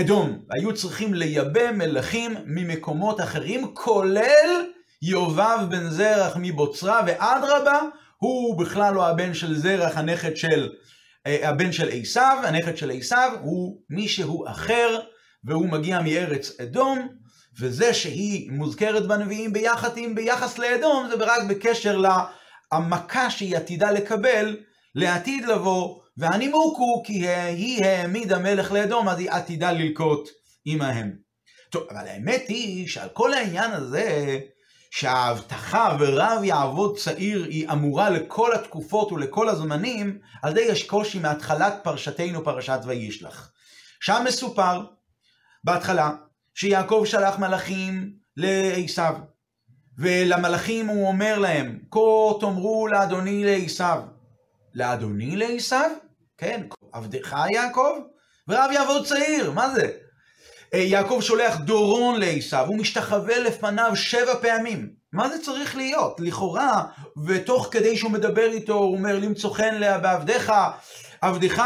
אדום, 0.00 0.44
והיו 0.48 0.74
צריכים 0.74 1.14
לייבא 1.14 1.72
מלכים 1.72 2.36
ממקומות 2.46 3.20
אחרים, 3.20 3.74
כולל 3.74 4.64
יובב 5.02 5.58
בן 5.68 5.90
זרח 5.90 6.36
מבוצרה, 6.40 7.00
ואדרבה, 7.06 7.80
הוא 8.16 8.58
בכלל 8.58 8.94
לא 8.94 9.06
הבן 9.06 9.34
של 9.34 9.58
זרח, 9.58 9.96
הנכד 9.96 10.36
של, 10.36 10.68
הבן 11.26 11.72
של 11.72 11.88
עשיו, 11.92 12.38
הנכד 12.44 12.76
של 12.76 12.90
עשיו 12.90 13.32
הוא 13.42 13.80
מישהו 13.90 14.48
אחר, 14.48 15.00
והוא 15.44 15.68
מגיע 15.68 16.00
מארץ 16.00 16.60
אדום, 16.60 17.08
וזה 17.60 17.94
שהיא 17.94 18.50
מוזכרת 18.50 19.06
בנביאים 19.06 19.52
ביחד 19.52 19.96
עם, 19.96 20.14
ביחס 20.14 20.58
לאדום, 20.58 21.08
זה 21.08 21.24
רק 21.24 21.42
בקשר 21.48 22.02
למכה 22.72 23.30
שהיא 23.30 23.56
עתידה 23.56 23.90
לקבל 23.90 24.56
לעתיד 24.94 25.46
לבוא, 25.46 26.00
והנימוק 26.16 26.78
הוא 26.78 27.04
כי 27.04 27.28
היא 27.28 27.84
העמידה 27.84 28.38
מלך 28.38 28.72
לאדום, 28.72 29.08
אז 29.08 29.18
היא 29.18 29.30
עתידה 29.30 29.72
ללקוט 29.72 30.28
עמהם. 30.64 31.16
טוב, 31.70 31.82
אבל 31.90 32.08
האמת 32.08 32.44
היא 32.48 32.88
שעל 32.88 33.08
כל 33.08 33.34
העניין 33.34 33.70
הזה, 33.70 34.38
שההבטחה 34.90 35.96
ורב 36.00 36.44
יעבוד 36.44 36.98
צעיר 36.98 37.44
היא 37.44 37.68
אמורה 37.70 38.10
לכל 38.10 38.54
התקופות 38.54 39.12
ולכל 39.12 39.48
הזמנים, 39.48 40.18
על 40.42 40.54
זה 40.54 40.60
יש 40.60 40.86
קושי 40.86 41.18
מהתחלת 41.18 41.74
פרשתנו 41.82 42.44
פרשת 42.44 42.78
וישלח. 42.86 43.52
שם 44.00 44.22
מסופר, 44.26 44.84
בהתחלה, 45.64 46.10
שיעקב 46.54 47.02
שלח 47.06 47.38
מלאכים 47.38 48.12
לעשיו, 48.36 49.14
ולמלאכים 49.98 50.86
הוא 50.86 51.08
אומר 51.08 51.38
להם, 51.38 51.78
כה 51.90 52.40
תאמרו 52.40 52.88
לאדוני 52.88 53.44
לעשיו. 53.44 54.02
לאדוני 54.74 55.36
לעשיו? 55.36 55.90
כן, 56.38 56.66
עבדך 56.92 57.36
יעקב? 57.50 57.98
ורב 58.48 58.70
יעבוד 58.72 59.06
צעיר, 59.06 59.50
מה 59.50 59.74
זה? 59.74 60.05
אה, 60.76 60.80
יעקב 60.80 61.18
שולח 61.20 61.56
דורון 61.56 62.20
לעשיו, 62.20 62.66
הוא 62.66 62.78
משתחווה 62.78 63.38
לפניו 63.38 63.96
שבע 63.96 64.34
פעמים. 64.40 64.90
מה 65.12 65.28
זה 65.28 65.42
צריך 65.44 65.76
להיות? 65.76 66.20
לכאורה, 66.20 66.84
ותוך 67.26 67.68
כדי 67.70 67.96
שהוא 67.96 68.10
מדבר 68.10 68.52
איתו, 68.52 68.74
הוא 68.74 68.96
אומר, 68.96 69.18
למצוא 69.18 69.54
חן 69.54 69.80
בעבדיך, 70.02 70.52
עבדך, 71.20 71.62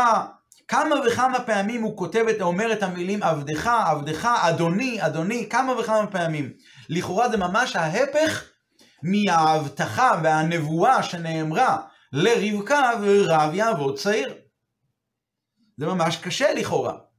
כמה 0.69 0.97
וכמה 1.07 1.41
פעמים 1.41 1.83
הוא 1.83 1.97
כותב 1.97 2.25
את, 2.31 2.41
אומר 2.41 2.73
את 2.73 2.83
המילים 2.83 3.23
עבדך, 3.23 3.71
עבדך, 3.87 4.29
אדוני, 4.41 5.07
אדוני, 5.07 5.49
כמה 5.49 5.73
וכמה 5.79 6.07
פעמים. 6.07 6.53
לכאורה 6.89 7.29
זה 7.29 7.37
ממש 7.37 7.77
ההפך 7.77 8.45
מההבטחה 9.03 10.21
והנבואה 10.23 11.03
שנאמרה 11.03 11.77
לרבקה 12.13 12.91
ורב 13.03 13.55
יעבוד 13.55 13.99
צעיר. 13.99 14.35
זה 15.79 15.87
ממש 15.87 16.17
קשה 16.17 16.55
לכאורה. 16.55 17.10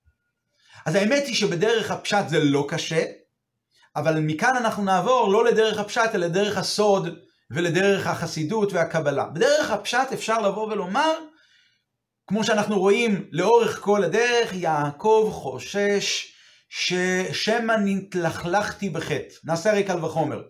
אז 0.85 0.95
האמת 0.95 1.23
היא 1.27 1.35
שבדרך 1.35 1.91
הפשט 1.91 2.29
זה 2.29 2.43
לא 2.43 2.65
קשה, 2.69 3.03
אבל 3.95 4.19
מכאן 4.19 4.55
אנחנו 4.57 4.83
נעבור 4.83 5.29
לא 5.31 5.45
לדרך 5.45 5.79
הפשט, 5.79 6.15
אלא 6.15 6.25
לדרך 6.25 6.57
הסוד 6.57 7.19
ולדרך 7.51 8.07
החסידות 8.07 8.73
והקבלה. 8.73 9.25
בדרך 9.25 9.71
הפשט 9.71 10.13
אפשר 10.13 10.41
לבוא 10.41 10.67
ולומר, 10.71 11.13
כמו 12.27 12.43
שאנחנו 12.43 12.79
רואים 12.79 13.27
לאורך 13.31 13.79
כל 13.81 14.03
הדרך, 14.03 14.53
יעקב 14.53 15.29
חושש 15.33 16.33
ששמא 16.69 17.73
נתלכלכתי 17.85 18.89
בחטא. 18.89 19.35
נעשה 19.43 19.71
הרי 19.71 19.83
קל 19.83 20.05
וחומר. 20.05 20.41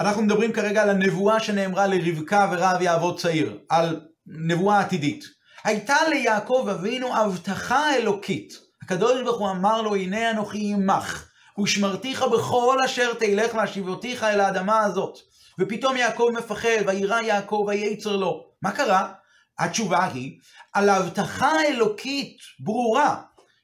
אנחנו 0.00 0.22
מדברים 0.22 0.52
כרגע 0.52 0.82
על 0.82 0.90
הנבואה 0.90 1.40
שנאמרה 1.40 1.86
לרבקה 1.86 2.48
ורב 2.52 2.82
יעבוד 2.82 3.20
צעיר, 3.20 3.58
על 3.68 4.00
נבואה 4.26 4.80
עתידית. 4.80 5.24
הייתה 5.64 5.96
ליעקב 6.08 6.68
אבינו 6.70 7.16
הבטחה 7.16 7.96
אלוקית. 7.96 8.71
הקדוש 8.82 9.22
ברוך 9.22 9.38
הוא 9.38 9.50
אמר 9.50 9.82
לו, 9.82 9.94
הנה 9.94 10.30
אנוכי 10.30 10.72
עמך, 10.72 11.28
ושמרתיך 11.62 12.22
בכל 12.22 12.76
אשר 12.84 13.14
תלך 13.14 13.54
והשיבותיך 13.54 14.24
אל 14.24 14.40
האדמה 14.40 14.80
הזאת. 14.80 15.18
ופתאום 15.58 15.96
יעקב 15.96 16.28
מפחד, 16.32 16.68
וירא 16.86 17.20
יעקב 17.20 17.64
ויצר 17.68 18.16
לו. 18.16 18.44
מה 18.62 18.72
קרה? 18.72 19.12
התשובה 19.58 20.04
היא, 20.04 20.38
על 20.72 20.88
ההבטחה 20.88 21.46
האלוקית 21.46 22.38
ברורה, 22.60 23.16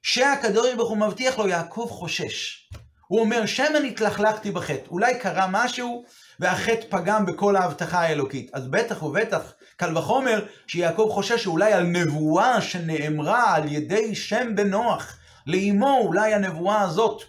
שהקדוש 0.03 0.75
ברוך 0.75 0.91
הוא 0.91 0.99
מבטיח 0.99 1.39
לו, 1.39 1.49
יעקב 1.49 1.87
חושש. 1.91 2.69
הוא 3.07 3.21
אומר, 3.21 3.47
שמא 3.47 3.79
נתלכלכתי 3.79 4.51
בחטא. 4.51 4.89
אולי 4.91 5.19
קרה 5.19 5.47
משהו 5.51 6.05
והחטא 6.41 6.87
פגם 6.91 7.27
בכל 7.27 7.57
ההבטחה 7.57 8.01
האלוקית. 8.01 8.51
אז 8.53 8.69
בטח 8.69 9.03
ובטח, 9.03 9.53
קל 9.79 9.99
וחומר, 9.99 10.45
שיעקב 10.67 11.09
חושש 11.13 11.43
שאולי 11.43 11.73
על 11.73 11.83
נבואה 11.83 12.61
שנאמרה 12.61 13.55
על 13.55 13.73
ידי 13.73 14.15
שם 14.15 14.53
בנוח 14.55 15.19
לאמו, 15.47 15.99
אולי 16.03 16.35
הנבואה 16.35 16.81
הזאת, 16.81 17.23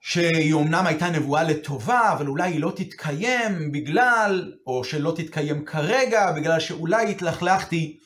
שהיא 0.00 0.54
אמנם 0.54 0.86
הייתה 0.86 1.10
נבואה 1.10 1.42
לטובה, 1.42 2.12
אבל 2.12 2.26
אולי 2.26 2.50
היא 2.50 2.60
לא 2.60 2.72
תתקיים 2.76 3.72
בגלל, 3.72 4.52
או 4.66 4.84
שלא 4.84 5.12
תתקיים 5.16 5.64
כרגע, 5.64 6.32
בגלל 6.32 6.60
שאולי 6.60 7.10
התלכלכתי 7.10 7.98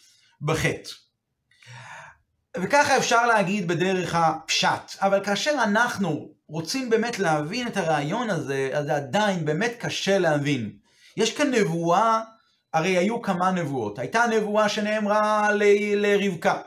בחטא. 0.42 0.90
וככה 2.56 2.96
אפשר 2.96 3.26
להגיד 3.26 3.68
בדרך 3.68 4.14
הפשט. 4.14 4.96
אבל 5.00 5.24
כאשר 5.24 5.50
אנחנו 5.62 6.28
רוצים 6.48 6.90
באמת 6.90 7.18
להבין 7.18 7.68
את 7.68 7.76
הרעיון 7.76 8.30
הזה, 8.30 8.70
אז 8.72 8.84
זה 8.84 8.96
עדיין 8.96 9.44
באמת 9.44 9.72
קשה 9.78 10.18
להבין. 10.18 10.72
יש 11.16 11.36
כאן 11.36 11.54
נבואה, 11.54 12.20
הרי 12.74 12.98
היו 12.98 13.22
כמה 13.22 13.50
נבואות. 13.50 13.98
הייתה 13.98 14.24
נבואה 14.26 14.68
שנאמרה 14.68 15.48
ל- 15.52 16.06
לרבקה. 16.06 16.58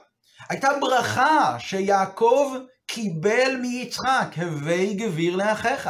הייתה 0.50 0.70
ברכה 0.82 1.56
שיעקב 1.60 2.56
קיבל 2.88 3.56
מיצחק, 3.62 4.28
הווי 4.38 4.94
גביר 4.94 5.36
לאחיך. 5.36 5.90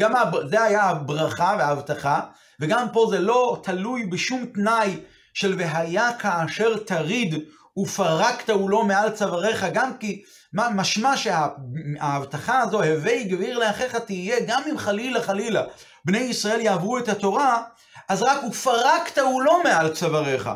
גם 0.00 0.12
זה 0.50 0.62
היה 0.62 0.82
הברכה 0.82 1.54
וההבטחה, 1.58 2.20
וגם 2.60 2.86
פה 2.92 3.06
זה 3.10 3.18
לא 3.18 3.60
תלוי 3.62 4.06
בשום 4.06 4.46
תנאי 4.54 5.00
של 5.34 5.54
והיה 5.58 6.10
כאשר 6.18 6.76
תריד 6.78 7.34
ופרקת 7.78 8.50
הוא 8.50 8.70
לא 8.70 8.84
מעל 8.84 9.10
צוואריך, 9.10 9.66
גם 9.72 9.96
כי 9.98 10.22
משמע 10.52 11.16
שההבטחה 11.16 12.60
הזו, 12.60 12.82
הווי 12.82 13.24
גביר 13.24 13.58
לאחיך 13.58 13.96
תהיה, 13.96 14.36
גם 14.46 14.62
אם 14.70 14.78
חלילה 14.78 15.22
חלילה 15.22 15.62
בני 16.04 16.18
ישראל 16.18 16.60
יעברו 16.60 16.98
את 16.98 17.08
התורה, 17.08 17.62
אז 18.08 18.22
רק 18.22 18.44
ופרקת 18.44 19.18
הוא 19.18 19.42
לא 19.42 19.62
מעל 19.64 19.88
צוואריך. 19.88 20.50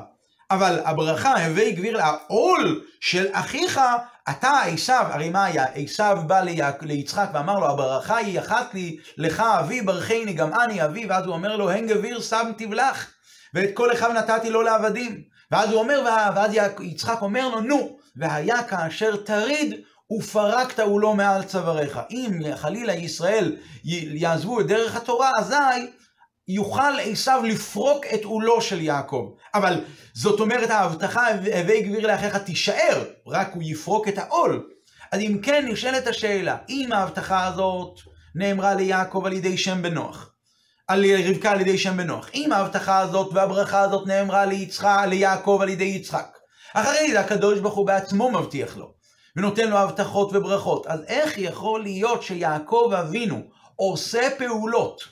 אבל 0.51 0.81
הברכה, 0.85 1.45
הווי 1.45 1.73
גביר 1.73 1.97
לעול 1.97 2.85
של 3.01 3.27
אחיך, 3.33 3.81
אתה 4.31 4.61
עשיו, 4.61 5.07
הרי 5.11 5.31
מה 5.31 5.45
היה? 5.45 5.65
עשיו 5.75 6.19
בא 6.27 6.41
ליצחק 6.81 7.29
ואמר 7.35 7.59
לו, 7.59 7.69
הברכה 7.69 8.17
היא 8.17 8.41
אחת 8.41 8.75
לי, 8.75 8.97
לך 9.17 9.41
אבי 9.41 9.83
ברכני, 9.83 10.33
גם 10.33 10.55
אני 10.55 10.85
אבי, 10.85 11.07
ואז 11.07 11.27
הוא 11.27 11.35
אומר 11.35 11.57
לו, 11.57 11.71
הן 11.71 11.87
גביר 11.87 12.21
שם 12.21 12.51
תבלח, 12.59 13.11
ואת 13.55 13.71
כל 13.75 13.93
אחיו 13.93 14.12
נתתי 14.12 14.51
לו 14.51 14.62
לעבדים. 14.62 15.23
ואז 15.51 15.71
הוא 15.71 15.81
אומר, 15.81 16.03
ואז 16.35 16.51
יצחק 16.81 17.23
אומר 17.23 17.49
לו, 17.49 17.61
נו, 17.61 17.99
והיה 18.17 18.62
כאשר 18.62 19.17
תריד, 19.17 19.75
ופרקת 20.12 20.81
הוא 20.81 21.01
לא 21.01 21.15
מעל 21.15 21.43
צוואריך. 21.43 22.01
אם 22.11 22.41
חלילה 22.57 22.95
ישראל 22.95 23.57
יעזבו 23.85 24.61
את 24.61 24.67
דרך 24.67 24.97
התורה, 24.97 25.31
אזי 25.38 25.87
יוכל 26.48 27.00
עשיו 27.05 27.42
לפרוק 27.44 28.07
את 28.14 28.24
עולו 28.24 28.62
של 28.62 28.81
יעקב. 28.81 29.31
אבל 29.55 29.81
זאת 30.14 30.40
אומרת 30.40 30.70
ההבטחה, 30.70 31.28
הווי 31.28 31.83
גביר 31.83 32.07
לאחיך 32.07 32.37
תישאר, 32.37 33.05
רק 33.26 33.50
הוא 33.55 33.62
יפרוק 33.66 34.09
את 34.09 34.18
העול. 34.18 34.68
אז 35.12 35.20
אם 35.20 35.38
כן 35.42 35.66
נשאלת 35.68 36.07
השאלה, 36.07 36.57
אם 36.68 36.92
ההבטחה 36.92 37.46
הזאת 37.46 37.98
נאמרה 38.35 38.74
ליעקב 38.74 39.22
על 39.26 39.33
ידי 39.33 39.59
שם 39.59 39.83
בנוח, 39.83 40.33
על 40.88 41.05
רבקה 41.28 41.50
על 41.50 41.61
ידי 41.61 41.78
שם 41.78 41.96
בנוח. 41.96 42.31
אם 42.35 42.52
ההבטחה 42.52 42.98
הזאת 42.98 43.33
והברכה 43.33 43.81
הזאת 43.81 44.07
נאמרה 44.07 44.46
ליצחק, 44.46 45.05
ליעקב 45.09 45.59
על 45.62 45.68
ידי 45.68 45.85
יצחק. 45.85 46.38
אחרי 46.74 47.12
זה 47.12 47.20
הקדוש 47.20 47.59
ברוך 47.59 47.74
הוא 47.74 47.87
בעצמו 47.87 48.31
מבטיח 48.31 48.76
לו, 48.76 48.92
ונותן 49.37 49.68
לו 49.68 49.78
הבטחות 49.78 50.31
וברכות. 50.33 50.87
אז 50.87 51.00
איך 51.07 51.38
יכול 51.38 51.83
להיות 51.83 52.22
שיעקב 52.22 52.90
אבינו 53.00 53.42
עושה 53.76 54.28
פעולות 54.38 55.12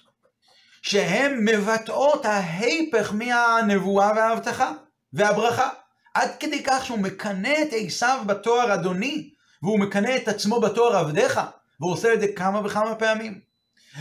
שהן 0.82 1.44
מבטאות 1.44 2.24
ההיפך 2.24 3.12
מהנבואה 3.12 4.12
וההבטחה 4.16 4.72
והברכה? 5.12 5.68
עד 6.14 6.30
כדי 6.40 6.62
כך 6.62 6.86
שהוא 6.86 6.98
מקנא 6.98 7.54
את 7.62 7.68
עשיו 7.72 8.22
בתואר 8.26 8.74
אדוני, 8.74 9.30
והוא 9.62 9.78
מקנא 9.80 10.16
את 10.16 10.28
עצמו 10.28 10.60
בתואר 10.60 10.96
עבדיך, 10.96 11.40
והוא 11.80 11.92
עושה 11.92 12.14
את 12.14 12.20
זה 12.20 12.26
כמה 12.36 12.60
וכמה 12.64 12.94
פעמים. 12.94 13.40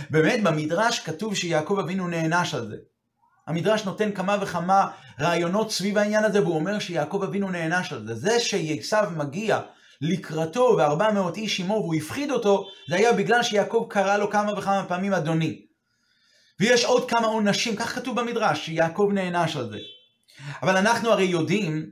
באמת, 0.09 0.43
במדרש 0.43 0.99
כתוב 0.99 1.35
שיעקב 1.35 1.79
אבינו 1.79 2.07
נענש 2.07 2.53
על 2.53 2.67
זה. 2.67 2.75
המדרש 3.47 3.85
נותן 3.85 4.11
כמה 4.11 4.37
וכמה 4.41 4.87
רעיונות 5.19 5.71
סביב 5.71 5.97
העניין 5.97 6.23
הזה, 6.23 6.41
והוא 6.41 6.55
אומר 6.55 6.79
שיעקב 6.79 7.23
אבינו 7.23 7.49
נענש 7.51 7.93
על 7.93 8.07
זה. 8.07 8.15
זה 8.15 8.39
שעשיו 8.39 9.11
מגיע 9.15 9.59
לקראתו 10.01 10.75
וארבע 10.77 11.11
מאות 11.11 11.37
איש 11.37 11.59
עמו 11.59 11.73
והוא 11.73 11.95
הפחיד 11.95 12.31
אותו, 12.31 12.67
זה 12.89 12.95
היה 12.95 13.13
בגלל 13.13 13.43
שיעקב 13.43 13.85
קרא 13.89 14.17
לו 14.17 14.29
כמה 14.29 14.53
וכמה 14.53 14.85
פעמים 14.87 15.13
אדוני. 15.13 15.68
ויש 16.59 16.85
עוד 16.85 17.09
כמה 17.09 17.27
עונשים, 17.27 17.75
כך 17.75 17.95
כתוב 17.95 18.19
במדרש, 18.19 18.65
שיעקב 18.65 19.09
נענש 19.13 19.55
על 19.55 19.69
זה. 19.69 19.77
אבל 20.61 20.77
אנחנו 20.77 21.09
הרי 21.11 21.23
יודעים 21.23 21.91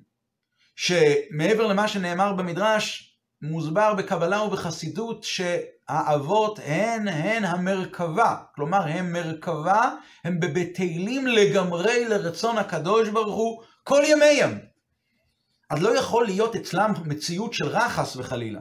שמעבר 0.76 1.68
למה 1.68 1.88
שנאמר 1.88 2.34
במדרש, 2.34 3.18
מוסבר 3.42 3.94
בקבלה 3.94 4.42
ובחסידות 4.42 5.24
שהאבות 5.24 6.60
הן 6.64 7.08
הן 7.08 7.46
המרכבה, 7.46 8.36
כלומר 8.56 8.82
הם 8.88 9.14
מרכבה, 9.14 9.92
הם 10.24 10.40
בבטלים 10.40 11.28
לגמרי 11.28 12.06
לרצון 12.06 12.58
הקדוש 12.58 13.10
ברוך 13.10 13.36
הוא 13.36 13.64
כל 13.84 14.02
ימיהם. 14.08 14.60
אז 15.70 15.82
לא 15.82 15.98
יכול 15.98 16.26
להיות 16.26 16.56
אצלם 16.56 16.94
מציאות 17.06 17.54
של 17.54 17.68
רע 17.68 17.90
חס 17.90 18.16
וחלילה, 18.16 18.60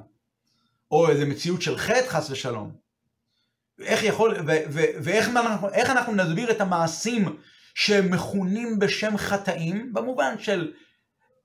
או 0.90 1.10
איזה 1.10 1.26
מציאות 1.26 1.62
של 1.62 1.78
חטא 1.78 2.08
חס 2.08 2.30
ושלום. 2.30 2.85
איך 3.80 4.02
יכול, 4.02 4.36
ו, 4.46 4.50
ו, 4.70 4.80
ואיך 5.02 5.28
אנחנו, 5.28 5.68
אנחנו 5.74 6.14
נסביר 6.14 6.50
את 6.50 6.60
המעשים 6.60 7.36
שמכונים 7.74 8.78
בשם 8.78 9.16
חטאים, 9.16 9.92
במובן 9.92 10.34
של 10.38 10.72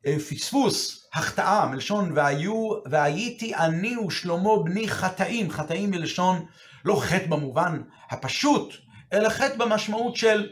אה, 0.06 0.20
פספוס, 0.20 1.10
החטאה, 1.14 1.66
מלשון 1.66 2.12
והיו, 2.16 2.70
והייתי 2.86 3.56
אני 3.56 3.98
ושלמה 3.98 4.50
בני 4.64 4.88
חטאים, 4.88 5.50
חטאים 5.50 5.92
מלשון 5.92 6.46
לא 6.86 7.02
חטא 7.02 7.28
במובן 7.28 7.82
הפשוט, 8.10 8.74
אלא 9.14 9.30
חטא 9.30 9.58
במשמעות 9.58 10.16
של 10.16 10.50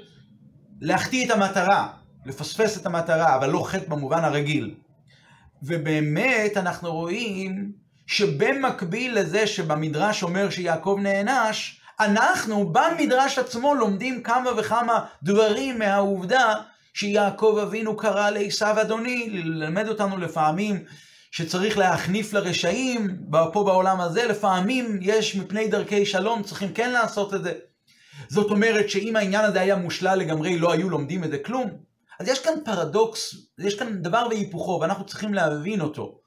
להחטיא 0.82 1.26
את 1.26 1.32
המטרה, 1.32 1.94
לפספס 2.26 2.78
את 2.78 2.86
המטרה, 2.86 3.36
אבל 3.36 3.50
לא 3.50 3.64
חטא 3.64 3.90
במובן 3.90 4.24
הרגיל. 4.24 4.76
ובאמת 5.64 6.58
אנחנו 6.58 6.92
רואים 6.92 7.72
שבמקביל 8.10 9.20
לזה 9.20 9.48
שבמדרש 9.48 10.24
אומר 10.24 10.50
שיעקב 10.50 10.98
נענש, 11.02 11.82
אנחנו 12.00 12.74
במדרש 12.74 13.38
עצמו 13.38 13.76
לומדים 13.76 14.24
כמה 14.24 14.52
וכמה 14.58 15.06
דברים 15.24 15.80
מהעובדה 15.80 16.54
שיעקב 16.94 17.60
אבינו 17.64 17.98
קרא 17.98 18.30
לעשו 18.30 18.66
אדוני, 18.82 19.30
ללמד 19.30 19.88
אותנו 19.88 20.18
לפעמים 20.18 20.84
שצריך 21.32 21.78
להחניף 21.78 22.34
לרשעים, 22.34 23.18
פה 23.54 23.64
בעולם 23.64 24.02
הזה, 24.02 24.26
לפעמים 24.26 25.00
יש 25.02 25.36
מפני 25.36 25.68
דרכי 25.68 26.06
שלום, 26.06 26.44
צריכים 26.44 26.74
כן 26.74 26.92
לעשות 26.92 27.34
את 27.34 27.44
זה. 27.44 27.54
זאת 28.30 28.52
אומרת 28.52 28.90
שאם 28.90 29.16
העניין 29.16 29.46
הזה 29.46 29.62
היה 29.62 29.76
מושלל 29.76 30.20
לגמרי, 30.20 30.60
לא 30.60 30.72
היו 30.72 30.90
לומדים 30.90 31.24
את 31.24 31.32
זה 31.32 31.38
כלום. 31.38 31.70
אז 32.20 32.28
יש 32.28 32.40
כאן 32.40 32.54
פרדוקס, 32.66 33.36
יש 33.60 33.80
כאן 33.80 34.02
דבר 34.02 34.28
והיפוכו, 34.30 34.80
ואנחנו 34.82 35.06
צריכים 35.06 35.34
להבין 35.34 35.82
אותו. 35.82 36.19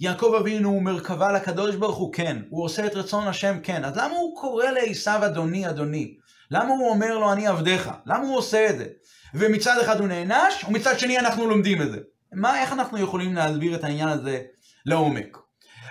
יעקב 0.00 0.34
אבינו 0.40 0.68
הוא 0.68 0.82
מרכבה 0.82 1.32
לקדוש 1.32 1.76
ברוך 1.76 1.96
הוא, 1.96 2.12
כן. 2.12 2.42
הוא 2.50 2.64
עושה 2.64 2.86
את 2.86 2.94
רצון 2.94 3.26
השם, 3.26 3.56
כן. 3.62 3.84
אז 3.84 3.96
למה 3.96 4.16
הוא 4.16 4.40
קורא 4.40 4.64
לעשו 4.64 5.10
אדוני 5.10 5.68
אדוני? 5.68 6.16
למה 6.50 6.68
הוא 6.68 6.90
אומר 6.90 7.18
לו 7.18 7.32
אני 7.32 7.46
עבדיך? 7.46 7.90
למה 8.06 8.26
הוא 8.26 8.36
עושה 8.36 8.70
את 8.70 8.78
זה? 8.78 8.86
ומצד 9.34 9.78
אחד 9.82 10.00
הוא 10.00 10.08
נענש, 10.08 10.64
ומצד 10.68 10.98
שני 10.98 11.18
אנחנו 11.18 11.46
לומדים 11.46 11.82
את 11.82 11.90
זה. 11.90 11.98
מה, 12.32 12.62
איך 12.62 12.72
אנחנו 12.72 12.98
יכולים 12.98 13.34
להסביר 13.34 13.74
את 13.74 13.84
העניין 13.84 14.08
הזה 14.08 14.40
לעומק? 14.86 15.38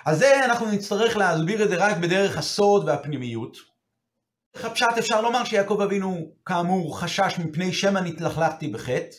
אז 0.06 0.20
זה 0.20 0.46
אנחנו 0.46 0.72
נצטרך 0.72 1.18
להסביר 1.18 1.64
את 1.64 1.70
זה 1.70 1.76
רק 1.76 1.98
בדרך 1.98 2.38
הסוד 2.38 2.88
והפנימיות. 2.88 3.58
הפשט 4.64 4.98
אפשר 5.00 5.22
לומר 5.22 5.44
שיעקב 5.44 5.82
אבינו 5.84 6.32
כאמור 6.46 7.00
חשש 7.00 7.36
מפני 7.40 7.74
שמא 7.74 8.00
נתלכלכתי 8.00 8.68
בחטא, 8.68 9.16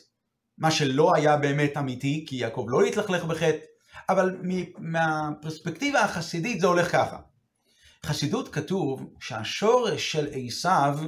מה 0.59 0.71
שלא 0.71 1.15
היה 1.15 1.37
באמת 1.37 1.77
אמיתי, 1.77 2.25
כי 2.29 2.37
יעקב 2.37 2.67
לא 2.69 2.83
התלכלך 2.83 3.25
בחטא, 3.25 3.70
אבל 4.11 4.37
מהפרספקטיבה 4.79 6.01
החסידית 6.01 6.61
זה 6.61 6.67
הולך 6.67 6.93
ככה. 6.93 7.19
חסידות 8.07 8.55
כתוב 8.55 9.15
שהשורש 9.21 10.13
של 10.13 10.29
עשיו 10.33 10.99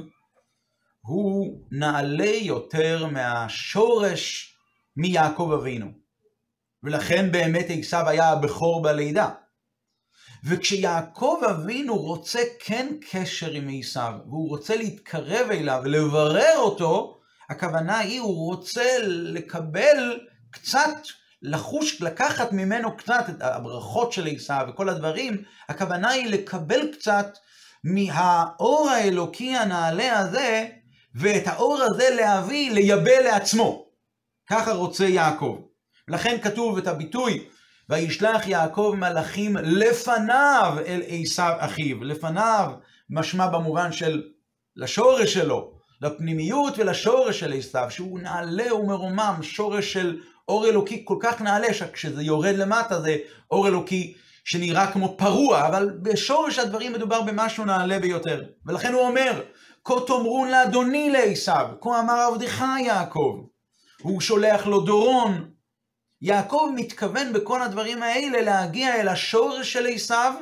הוא 1.01 1.61
נעלה 1.71 2.31
יותר 2.41 3.05
מהשורש 3.05 4.55
מיעקב 4.97 5.51
אבינו. 5.59 5.87
ולכן 6.83 7.31
באמת 7.31 7.65
עשיו 7.69 8.09
היה 8.09 8.29
הבכור 8.29 8.81
בלידה. 8.83 9.29
וכשיעקב 10.45 11.41
אבינו 11.49 11.97
רוצה 11.97 12.39
כן 12.59 12.95
קשר 13.11 13.51
עם 13.51 13.69
עשיו, 13.79 14.13
והוא 14.25 14.49
רוצה 14.49 14.75
להתקרב 14.75 15.47
אליו, 15.51 15.81
לברר 15.85 16.57
אותו, 16.57 17.19
הכוונה 17.49 17.99
היא, 17.99 18.21
הוא 18.21 18.45
רוצה 18.45 18.97
לקבל 19.07 20.19
קצת, 20.51 20.97
לחוש, 21.43 22.01
לקחת 22.01 22.51
ממנו 22.51 22.97
קצת 22.97 23.25
את 23.29 23.41
הברכות 23.41 24.13
של 24.13 24.27
עשיו 24.27 24.65
וכל 24.69 24.89
הדברים, 24.89 25.43
הכוונה 25.69 26.09
היא 26.09 26.27
לקבל 26.27 26.91
קצת 26.93 27.37
מהאור 27.83 28.89
האלוקי 28.89 29.55
הנעלה 29.55 30.19
הזה, 30.19 30.67
ואת 31.15 31.47
האור 31.47 31.77
הזה 31.81 32.09
להביא, 32.15 32.71
לייבא 32.71 33.19
לעצמו. 33.23 33.85
ככה 34.49 34.71
רוצה 34.71 35.05
יעקב. 35.05 35.61
לכן 36.07 36.37
כתוב 36.41 36.77
את 36.77 36.87
הביטוי, 36.87 37.45
וישלח 37.89 38.47
יעקב 38.47 38.95
מלאכים 38.97 39.57
לפניו 39.57 40.77
אל 40.85 41.01
עשיו 41.07 41.55
אחיו. 41.59 42.03
לפניו 42.03 42.71
משמע 43.09 43.47
במובן 43.47 43.91
של 43.91 44.23
לשורש 44.75 45.33
שלו, 45.33 45.72
לפנימיות 46.03 46.77
ולשורש 46.77 47.39
של 47.39 47.53
עשיו, 47.53 47.87
שהוא 47.89 48.19
נעלה 48.19 48.75
ומרומם, 48.75 49.35
שורש 49.41 49.93
של 49.93 50.19
אור 50.47 50.67
אלוקי 50.67 51.01
כל 51.05 51.17
כך 51.19 51.41
נעלה, 51.41 51.73
שכשזה 51.73 52.23
יורד 52.23 52.55
למטה 52.55 53.01
זה 53.01 53.17
אור 53.51 53.67
אלוקי 53.67 54.13
שנראה 54.43 54.91
כמו 54.91 55.17
פרוע, 55.17 55.67
אבל 55.67 55.89
בשורש 56.01 56.59
הדברים 56.59 56.93
מדובר 56.93 57.21
במשהו 57.21 57.65
נעלה 57.65 57.99
ביותר. 57.99 58.43
ולכן 58.65 58.93
הוא 58.93 59.01
אומר, 59.01 59.41
כה 59.85 59.93
תאמרון 60.07 60.49
לאדוני 60.49 61.09
לעשיו, 61.09 61.67
כה 61.81 61.99
אמר 61.99 62.19
עבדך 62.19 62.63
יעקב. 62.85 63.45
הוא 64.01 64.21
שולח 64.21 64.67
לו 64.67 64.79
דורון. 64.79 65.49
יעקב 66.21 66.69
מתכוון 66.75 67.33
בכל 67.33 67.61
הדברים 67.61 68.03
האלה 68.03 68.41
להגיע 68.41 68.95
אל 69.01 69.07
השורש 69.07 69.73
של 69.73 69.87
עשיו 69.87 70.33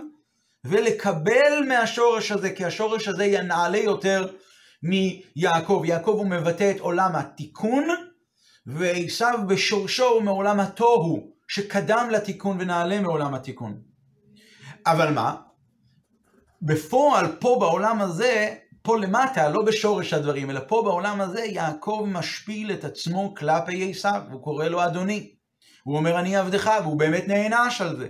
ולקבל 0.66 1.64
מהשורש 1.68 2.32
הזה, 2.32 2.50
כי 2.50 2.66
השורש 2.66 3.08
הזה 3.08 3.26
ינעלה 3.26 3.78
יותר 3.78 4.28
מיעקב. 4.84 5.82
יעקב 5.86 6.16
הוא 6.18 6.28
מבטא 6.28 6.72
את 6.72 6.80
עולם 6.80 7.16
התיקון, 7.16 7.88
ועשיו 8.66 9.40
בשורשו 9.48 10.06
הוא 10.06 10.22
מעולם 10.22 10.60
התוהו, 10.60 11.32
שקדם 11.48 12.10
לתיקון 12.12 12.58
ונעלה 12.60 13.00
מעולם 13.00 13.34
התיקון. 13.34 13.82
אבל 14.86 15.14
מה? 15.14 15.36
בפועל, 16.62 17.26
פה 17.40 17.58
בעולם 17.60 18.02
הזה, 18.02 18.56
פה 18.82 18.98
למטה, 18.98 19.50
לא 19.50 19.62
בשורש 19.62 20.14
הדברים, 20.14 20.50
אלא 20.50 20.60
פה 20.68 20.82
בעולם 20.86 21.22
הזה, 21.22 21.42
יעקב 21.42 22.06
משפיל 22.08 22.72
את 22.72 22.84
עצמו 22.84 23.34
כלפי 23.36 23.92
עשיו, 23.92 24.22
הוא 24.32 24.44
קורא 24.44 24.66
לו 24.66 24.84
אדוני. 24.84 25.36
הוא 25.84 25.98
אומר 25.98 26.20
אני 26.20 26.36
עבדך, 26.36 26.72
והוא 26.84 27.00
באמת 27.00 27.28
נענש 27.28 27.82
על 27.82 27.98
זה. 27.98 28.08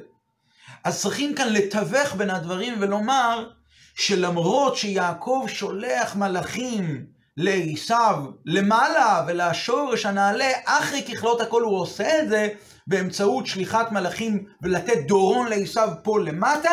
אז 0.84 1.02
צריכים 1.02 1.36
כאן 1.36 1.54
לתווך 1.54 2.16
בין 2.16 2.30
הדברים 2.30 2.74
ולומר 2.80 3.50
שלמרות 3.96 4.76
שיעקב 4.76 5.46
שולח 5.48 6.16
מלאכים 6.16 7.06
לעשיו 7.38 8.26
למעלה 8.46 9.24
ולשורש 9.28 10.06
הנעלה, 10.06 10.52
אחרי 10.66 11.04
ככלות 11.04 11.42
הכל 11.42 11.62
הוא 11.62 11.80
עושה 11.80 12.22
את 12.22 12.30
זה 12.30 12.50
באמצעות 12.88 13.48
שליחת 13.48 13.92
מלאכים 13.92 14.46
ולתת 14.62 15.08
דורון 15.08 15.48
לעשיו 15.48 15.90
פה 16.04 16.20
למטה, 16.20 16.72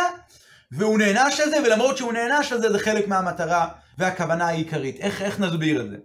והוא 0.73 0.99
נענש 0.99 1.41
על 1.41 1.51
זה, 1.51 1.57
ולמרות 1.65 1.97
שהוא 1.97 2.13
נענש 2.13 2.53
על 2.53 2.61
זה, 2.61 2.73
זה 2.73 2.79
חלק 2.79 3.09
מהמטרה 3.09 3.69
והכוונה 3.99 4.47
העיקרית. 4.47 5.01
איך, 5.01 5.23
איך 5.23 5.41
נסביר 5.41 5.81
את 5.81 5.91
זה? 5.91 5.97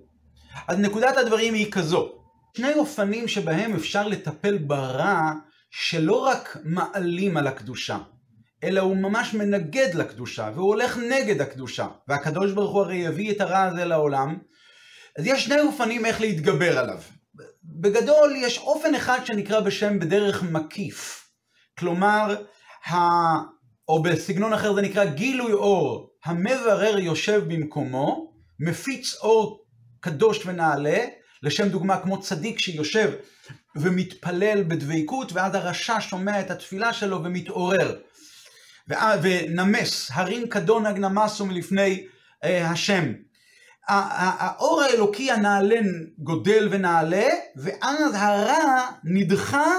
אז 0.67 0.77
נקודת 0.79 1.17
הדברים 1.17 1.53
היא 1.53 1.71
כזו. 1.71 2.09
שני 2.57 2.73
אופנים 2.73 3.27
שבהם 3.27 3.73
אפשר 3.75 4.07
לטפל 4.07 4.57
ברע 4.57 5.31
שלא 5.71 6.15
רק 6.15 6.57
מעלים 6.63 7.37
על 7.37 7.47
הקדושה, 7.47 7.97
אלא 8.63 8.81
הוא 8.81 8.97
ממש 8.97 9.33
מנגד 9.33 9.93
לקדושה, 9.93 10.51
והוא 10.55 10.67
הולך 10.67 10.97
נגד 10.97 11.41
הקדושה. 11.41 11.87
והקדוש 12.07 12.51
ברוך 12.51 12.71
הוא 12.71 12.81
הרי 12.81 13.07
הביא 13.07 13.31
את 13.31 13.41
הרע 13.41 13.63
הזה 13.63 13.85
לעולם. 13.85 14.37
אז 15.17 15.27
יש 15.27 15.45
שני 15.45 15.61
אופנים 15.61 16.05
איך 16.05 16.21
להתגבר 16.21 16.79
עליו. 16.79 16.99
בגדול 17.63 18.35
יש 18.37 18.57
אופן 18.57 18.95
אחד 18.95 19.19
שנקרא 19.25 19.59
בשם 19.59 19.99
בדרך 19.99 20.43
מקיף. 20.43 21.29
כלומר, 21.79 22.35
ה... 22.89 22.95
או 23.87 24.03
בסגנון 24.03 24.53
אחר 24.53 24.73
זה 24.73 24.81
נקרא 24.81 25.05
גילוי 25.05 25.53
אור. 25.53 26.09
המברר 26.25 26.99
יושב 26.99 27.43
במקומו, 27.47 28.33
מפיץ 28.59 29.15
אור 29.15 29.65
קדוש 29.99 30.45
ונעלה, 30.45 31.05
לשם 31.43 31.69
דוגמה 31.69 32.01
כמו 32.01 32.21
צדיק 32.21 32.59
שיושב 32.59 33.11
ומתפלל 33.75 34.63
בדבקות, 34.63 35.33
ואז 35.33 35.55
הרשע 35.55 36.01
שומע 36.01 36.41
את 36.41 36.51
התפילה 36.51 36.93
שלו 36.93 37.23
ומתעורר. 37.23 37.95
ונמס, 39.21 40.11
הרים 40.13 40.49
כדונג 40.49 40.97
נמסו 40.97 41.45
מלפני 41.45 42.07
אה, 42.43 42.69
השם. 42.69 43.13
האור 43.87 44.81
האלוקי 44.81 45.31
הנעלה 45.31 45.79
גודל 46.17 46.67
ונעלה, 46.71 47.27
ואז 47.55 48.13
הרע 48.15 48.87
נדחה 49.03 49.71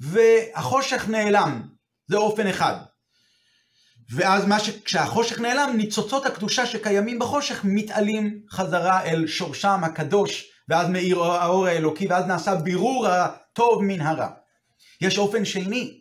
והחושך 0.00 1.08
נעלם. 1.08 1.62
זה 2.08 2.16
אופן 2.16 2.46
אחד. 2.46 2.74
ואז 4.14 4.44
ש... 4.58 4.70
כשהחושך 4.84 5.40
נעלם, 5.40 5.76
ניצוצות 5.76 6.26
הקדושה 6.26 6.66
שקיימים 6.66 7.18
בחושך 7.18 7.60
מתעלים 7.64 8.40
חזרה 8.50 9.02
אל 9.04 9.26
שורשם 9.26 9.80
הקדוש, 9.84 10.50
ואז 10.68 10.88
מאיר 10.88 11.22
האור 11.22 11.66
האלוקי, 11.66 12.06
ואז 12.06 12.26
נעשה 12.26 12.54
בירור 12.54 13.08
הטוב 13.08 13.82
מן 13.82 14.00
הרע. 14.00 14.28
יש 15.00 15.18
אופן 15.18 15.44
שני. 15.44 15.99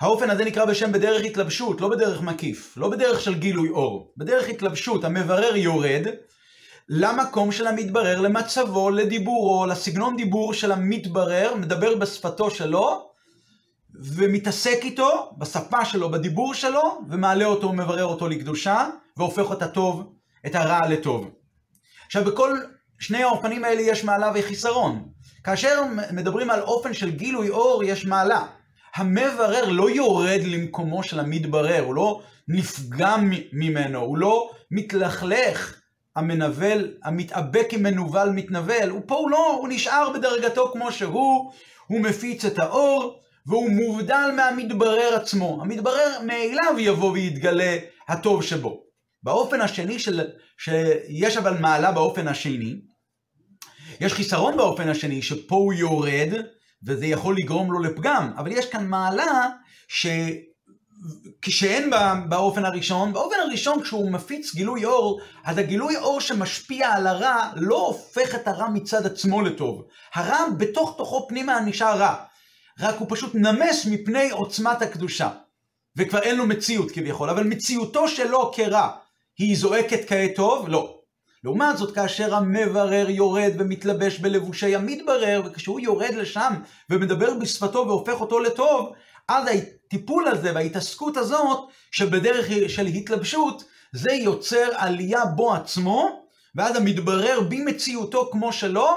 האופן 0.00 0.30
הזה 0.30 0.44
נקרא 0.44 0.64
בשם 0.64 0.92
בדרך 0.92 1.24
התלבשות, 1.24 1.80
לא 1.80 1.88
בדרך 1.88 2.22
מקיף, 2.22 2.74
לא 2.76 2.88
בדרך 2.88 3.20
של 3.20 3.34
גילוי 3.34 3.68
אור. 3.68 4.12
בדרך 4.16 4.48
התלבשות, 4.48 5.04
המברר 5.04 5.56
יורד 5.56 6.06
למקום 6.88 7.52
של 7.52 7.66
המתברר, 7.66 8.20
למצבו, 8.20 8.90
לדיבורו, 8.90 9.66
לסגנון 9.66 10.16
דיבור 10.16 10.54
של 10.54 10.72
המתברר, 10.72 11.54
מדבר 11.54 11.96
בשפתו 11.96 12.50
שלו, 12.50 13.10
ומתעסק 13.94 14.78
איתו, 14.82 15.32
בשפה 15.38 15.84
שלו, 15.84 16.10
בדיבור 16.10 16.54
שלו, 16.54 17.00
ומעלה 17.08 17.44
אותו 17.44 17.68
ומברר 17.68 18.04
אותו 18.04 18.28
לקדושה, 18.28 18.88
והופך 19.16 19.52
את 19.52 19.62
הטוב, 19.62 20.12
את 20.46 20.54
הרע 20.54 20.88
לטוב. 20.88 21.30
עכשיו, 22.06 22.24
בכל 22.24 22.58
שני 22.98 23.22
האופנים 23.22 23.64
האלה 23.64 23.80
יש 23.80 24.04
מעלה 24.04 24.32
וחיסרון. 24.34 25.08
כאשר 25.44 25.82
מדברים 26.12 26.50
על 26.50 26.60
אופן 26.60 26.94
של 26.94 27.10
גילוי 27.10 27.50
אור, 27.50 27.84
יש 27.84 28.06
מעלה. 28.06 28.46
המברר 28.94 29.68
לא 29.68 29.90
יורד 29.90 30.40
למקומו 30.44 31.02
של 31.02 31.20
המתברר, 31.20 31.82
הוא 31.82 31.94
לא 31.94 32.22
נפגע 32.48 33.16
ממנו, 33.52 34.00
הוא 34.00 34.18
לא 34.18 34.50
מתלכלך. 34.70 35.80
המנבל, 36.16 36.94
המתאבק 37.04 37.68
עם 37.72 37.82
מנוול 37.82 38.30
מתנבל, 38.30 38.90
הוא 38.90 39.02
פה 39.06 39.14
הוא 39.14 39.30
לא, 39.30 39.56
הוא 39.60 39.68
נשאר 39.68 40.10
בדרגתו 40.14 40.70
כמו 40.72 40.92
שהוא, 40.92 41.52
הוא 41.86 42.00
מפיץ 42.00 42.44
את 42.44 42.58
האור, 42.58 43.20
והוא 43.46 43.70
מובדל 43.70 44.30
מהמתברר 44.36 45.14
עצמו. 45.14 45.58
המתברר 45.62 46.18
מאליו 46.26 46.78
יבוא 46.78 47.12
ויתגלה 47.12 47.76
הטוב 48.08 48.42
שבו. 48.42 48.82
באופן 49.22 49.60
השני 49.60 49.98
של, 49.98 50.20
שיש 50.58 51.36
אבל 51.36 51.58
מעלה 51.60 51.92
באופן 51.92 52.28
השני, 52.28 52.80
יש 54.00 54.12
חיסרון 54.12 54.56
באופן 54.56 54.88
השני, 54.88 55.22
שפה 55.22 55.56
הוא 55.56 55.72
יורד, 55.72 56.28
וזה 56.86 57.06
יכול 57.06 57.36
לגרום 57.36 57.72
לו 57.72 57.78
לפגם, 57.78 58.32
אבל 58.36 58.52
יש 58.52 58.70
כאן 58.70 58.86
מעלה 58.86 59.48
ש... 59.88 60.06
כשאין 61.42 61.90
באופן 62.28 62.64
הראשון, 62.64 63.12
באופן 63.12 63.36
הראשון 63.40 63.82
כשהוא 63.82 64.12
מפיץ 64.12 64.54
גילוי 64.54 64.84
אור, 64.84 65.20
אז 65.44 65.58
הגילוי 65.58 65.96
אור 65.96 66.20
שמשפיע 66.20 66.88
על 66.88 67.06
הרע 67.06 67.50
לא 67.56 67.86
הופך 67.86 68.34
את 68.34 68.48
הרע 68.48 68.68
מצד 68.68 69.06
עצמו 69.06 69.42
לטוב. 69.42 69.84
הרע 70.14 70.38
בתוך 70.58 70.94
תוכו 70.98 71.26
פנימה 71.28 71.60
נשאר 71.60 71.98
רע, 71.98 72.14
רק 72.80 72.94
הוא 72.98 73.06
פשוט 73.10 73.34
נמס 73.34 73.86
מפני 73.86 74.30
עוצמת 74.30 74.82
הקדושה. 74.82 75.30
וכבר 75.96 76.18
אין 76.18 76.36
לו 76.36 76.46
מציאות 76.46 76.90
כביכול, 76.90 77.30
אבל 77.30 77.44
מציאותו 77.44 78.08
שלו 78.08 78.52
כרע, 78.54 78.88
היא 79.38 79.56
זועקת 79.56 80.08
כעת 80.08 80.30
טוב? 80.36 80.68
לא. 80.68 80.99
לעומת 81.44 81.78
זאת, 81.78 81.94
כאשר 81.94 82.34
המברר 82.34 83.10
יורד 83.10 83.52
ומתלבש 83.58 84.18
בלבושי 84.18 84.76
המתברר, 84.76 85.42
וכשהוא 85.44 85.80
יורד 85.80 86.14
לשם 86.14 86.54
ומדבר 86.90 87.34
בשפתו 87.34 87.84
והופך 87.86 88.20
אותו 88.20 88.40
לטוב, 88.40 88.92
אז 89.28 89.44
הטיפול 89.48 90.28
הזה 90.28 90.54
וההתעסקות 90.54 91.16
הזאת, 91.16 91.68
שבדרך 91.90 92.46
של 92.68 92.86
התלבשות, 92.86 93.64
זה 93.92 94.12
יוצר 94.12 94.68
עלייה 94.76 95.24
בו 95.24 95.54
עצמו, 95.54 96.26
ואז 96.54 96.76
המתברר 96.76 97.40
במציאותו 97.48 98.28
כמו 98.32 98.52
שלו, 98.52 98.88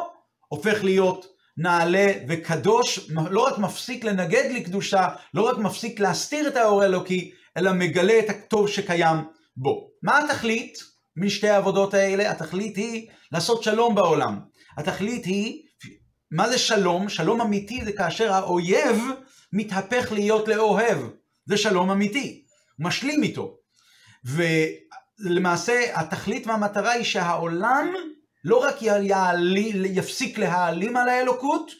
הופך 0.47 0.83
להיות 0.83 1.25
נעלה 1.57 2.11
וקדוש, 2.27 3.09
לא 3.09 3.47
רק 3.47 3.57
מפסיק 3.57 4.03
לנגד 4.03 4.51
לקדושה, 4.51 5.07
לא 5.33 5.41
רק 5.49 5.57
מפסיק 5.57 5.99
להסתיר 5.99 6.47
את 6.47 6.55
האור 6.55 6.81
האלוקי, 6.81 7.31
אלא 7.57 7.73
מגלה 7.73 8.19
את 8.19 8.29
הטוב 8.29 8.67
שקיים 8.67 9.17
בו. 9.57 9.89
מה 10.03 10.19
התכלית 10.19 10.92
משתי 11.17 11.49
העבודות 11.49 11.93
האלה? 11.93 12.31
התכלית 12.31 12.75
היא 12.75 13.07
לעשות 13.31 13.63
שלום 13.63 13.95
בעולם. 13.95 14.39
התכלית 14.77 15.25
היא, 15.25 15.63
מה 16.31 16.49
זה 16.49 16.57
שלום? 16.57 17.09
שלום 17.09 17.41
אמיתי 17.41 17.85
זה 17.85 17.91
כאשר 17.91 18.33
האויב 18.33 18.97
מתהפך 19.53 20.11
להיות 20.11 20.47
לאוהב. 20.47 20.97
זה 21.45 21.57
שלום 21.57 21.91
אמיתי. 21.91 22.43
משלים 22.79 23.23
איתו. 23.23 23.57
ולמעשה 24.25 25.99
התכלית 25.99 26.47
והמטרה 26.47 26.91
היא 26.91 27.03
שהעולם 27.03 27.93
לא 28.43 28.57
רק 28.57 28.81
יעלי, 28.81 29.71
יפסיק 29.83 30.37
להעלים 30.37 30.97
על 30.97 31.09
האלוקות, 31.09 31.71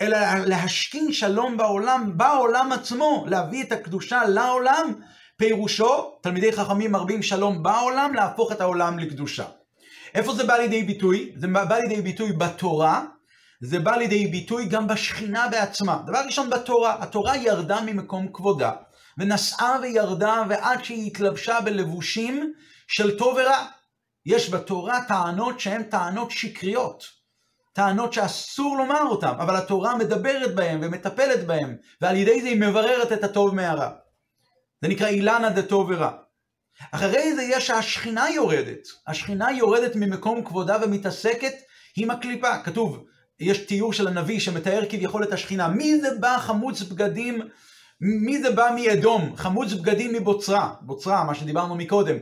אלא 0.00 0.18
להשכין 0.46 1.12
שלום 1.12 1.56
בעולם, 1.56 2.12
בעולם 2.16 2.72
עצמו, 2.72 3.24
להביא 3.28 3.62
את 3.62 3.72
הקדושה 3.72 4.24
לעולם, 4.24 4.94
פירושו, 5.38 6.18
תלמידי 6.22 6.52
חכמים 6.52 6.92
מרבים 6.92 7.22
שלום 7.22 7.62
בעולם, 7.62 8.14
להפוך 8.14 8.52
את 8.52 8.60
העולם 8.60 8.98
לקדושה. 8.98 9.44
איפה 10.14 10.34
זה 10.34 10.44
בא 10.44 10.56
לידי 10.56 10.82
ביטוי? 10.82 11.32
זה 11.36 11.46
בא 11.46 11.78
לידי 11.78 12.02
ביטוי 12.02 12.32
בתורה, 12.32 13.04
זה 13.60 13.78
בא 13.78 13.96
לידי 13.96 14.26
ביטוי 14.26 14.66
גם 14.66 14.86
בשכינה 14.86 15.48
בעצמה. 15.48 16.02
דבר 16.06 16.18
ראשון 16.26 16.50
בתורה, 16.50 16.96
התורה 17.00 17.36
ירדה 17.36 17.80
ממקום 17.80 18.28
כבודה, 18.32 18.72
ונסעה 19.18 19.76
וירדה 19.82 20.42
ועד 20.48 20.84
שהיא 20.84 21.06
התלבשה 21.06 21.60
בלבושים 21.60 22.52
של 22.88 23.18
טוב 23.18 23.36
ורע. 23.36 23.66
יש 24.26 24.50
בתורה 24.50 25.00
טענות 25.08 25.60
שהן 25.60 25.82
טענות 25.82 26.30
שקריות, 26.30 27.04
טענות 27.72 28.12
שאסור 28.12 28.76
לומר 28.76 29.02
אותן, 29.02 29.32
אבל 29.38 29.56
התורה 29.56 29.96
מדברת 29.96 30.54
בהן 30.54 30.78
ומטפלת 30.82 31.46
בהן, 31.46 31.76
ועל 32.00 32.16
ידי 32.16 32.42
זה 32.42 32.48
היא 32.48 32.60
מבררת 32.60 33.12
את 33.12 33.24
הטוב 33.24 33.54
מהרע. 33.54 33.90
זה 34.82 34.88
נקרא 34.88 35.08
אילנה 35.08 35.50
דטוב 35.50 35.90
ורע. 35.90 36.10
אחרי 36.92 37.34
זה 37.34 37.42
יש 37.42 37.70
השכינה 37.70 38.30
יורדת. 38.30 38.88
השכינה 39.06 39.52
יורדת 39.52 39.96
ממקום 39.96 40.44
כבודה 40.44 40.76
ומתעסקת 40.82 41.52
עם 41.96 42.10
הקליפה. 42.10 42.58
כתוב, 42.58 43.04
יש 43.40 43.58
תיאור 43.58 43.92
של 43.92 44.08
הנביא 44.08 44.40
שמתאר 44.40 44.84
כביכול 44.90 45.22
את 45.22 45.32
השכינה. 45.32 45.68
מי 45.68 46.00
זה 46.00 46.08
בא 46.20 46.38
חמוץ 46.38 46.82
בגדים, 46.82 47.40
מי 48.00 48.42
זה 48.42 48.50
בא 48.50 48.70
מאדום? 48.76 49.36
חמוץ 49.36 49.72
בגדים 49.72 50.12
מבוצרה. 50.12 50.74
בוצרה, 50.80 51.24
מה 51.24 51.34
שדיברנו 51.34 51.74
מקודם. 51.74 52.16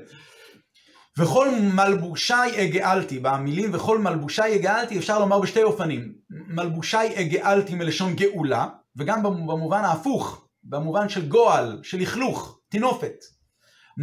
וכל 1.18 1.50
מלבושי 1.50 2.64
אגאלתי, 2.64 3.18
במילים 3.18 3.74
וכל 3.74 3.98
מלבושי 3.98 4.54
אגאלתי 4.54 4.98
אפשר 4.98 5.18
לומר 5.18 5.40
בשתי 5.40 5.62
אופנים. 5.62 6.12
מלבושי 6.30 6.96
אגאלתי 7.14 7.74
מלשון 7.74 8.14
גאולה, 8.14 8.66
וגם 8.96 9.22
במובן 9.22 9.84
ההפוך, 9.84 10.45
במובן 10.68 11.08
של 11.08 11.28
גועל, 11.28 11.80
של 11.82 11.98
לכלוך, 11.98 12.58
טינופת. 12.68 13.24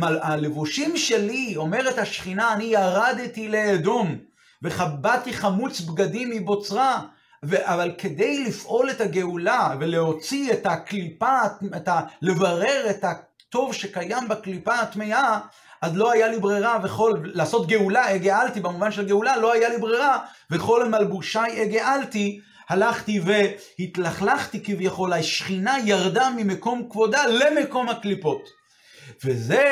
הלבושים 0.01 0.97
שלי, 0.97 1.53
אומרת 1.55 1.97
השכינה, 1.97 2.53
אני 2.53 2.63
ירדתי 2.63 3.47
לאדום, 3.47 4.17
וחבטתי 4.63 5.33
חמוץ 5.33 5.81
בגדים 5.81 6.29
מבוצרה, 6.29 7.01
ו... 7.45 7.55
אבל 7.61 7.91
כדי 7.97 8.43
לפעול 8.43 8.89
את 8.89 9.01
הגאולה 9.01 9.75
ולהוציא 9.79 10.53
את 10.53 10.65
הקליפה, 10.65 11.37
את 11.75 11.87
ה... 11.87 12.01
לברר 12.21 12.89
את 12.89 13.03
הטוב 13.03 13.73
שקיים 13.73 14.27
בקליפה 14.27 14.73
הטמאה, 14.73 15.39
אז 15.81 15.97
לא 15.97 16.11
היה 16.11 16.27
לי 16.27 16.39
ברירה, 16.39 16.79
וכל, 16.83 17.19
לעשות 17.23 17.67
גאולה, 17.67 18.09
הגאלתי, 18.09 18.59
במובן 18.59 18.91
של 18.91 19.07
גאולה, 19.07 19.37
לא 19.37 19.53
היה 19.53 19.69
לי 19.69 19.77
ברירה, 19.77 20.19
וכל 20.51 20.89
מלבושי 20.89 21.61
הגאלתי, 21.61 22.39
הלכתי 22.73 23.21
והתלכלכתי 23.79 24.63
כביכול, 24.63 25.13
השכינה 25.13 25.75
ירדה 25.85 26.29
ממקום 26.37 26.87
כבודה 26.89 27.23
למקום 27.27 27.89
הקליפות. 27.89 28.41
וזה 29.25 29.63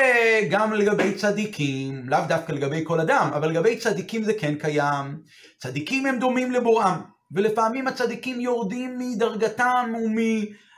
גם 0.50 0.72
לגבי 0.72 1.14
צדיקים, 1.14 2.08
לאו 2.08 2.18
דווקא 2.28 2.52
לגבי 2.52 2.80
כל 2.84 3.00
אדם, 3.00 3.30
אבל 3.34 3.50
לגבי 3.50 3.76
צדיקים 3.76 4.24
זה 4.24 4.32
כן 4.34 4.54
קיים. 4.54 5.18
צדיקים 5.58 6.06
הם 6.06 6.18
דומים 6.18 6.52
לבוראם, 6.52 7.00
ולפעמים 7.32 7.86
הצדיקים 7.86 8.40
יורדים 8.40 8.98
מדרגתם 8.98 9.92
ומ... 10.04 10.16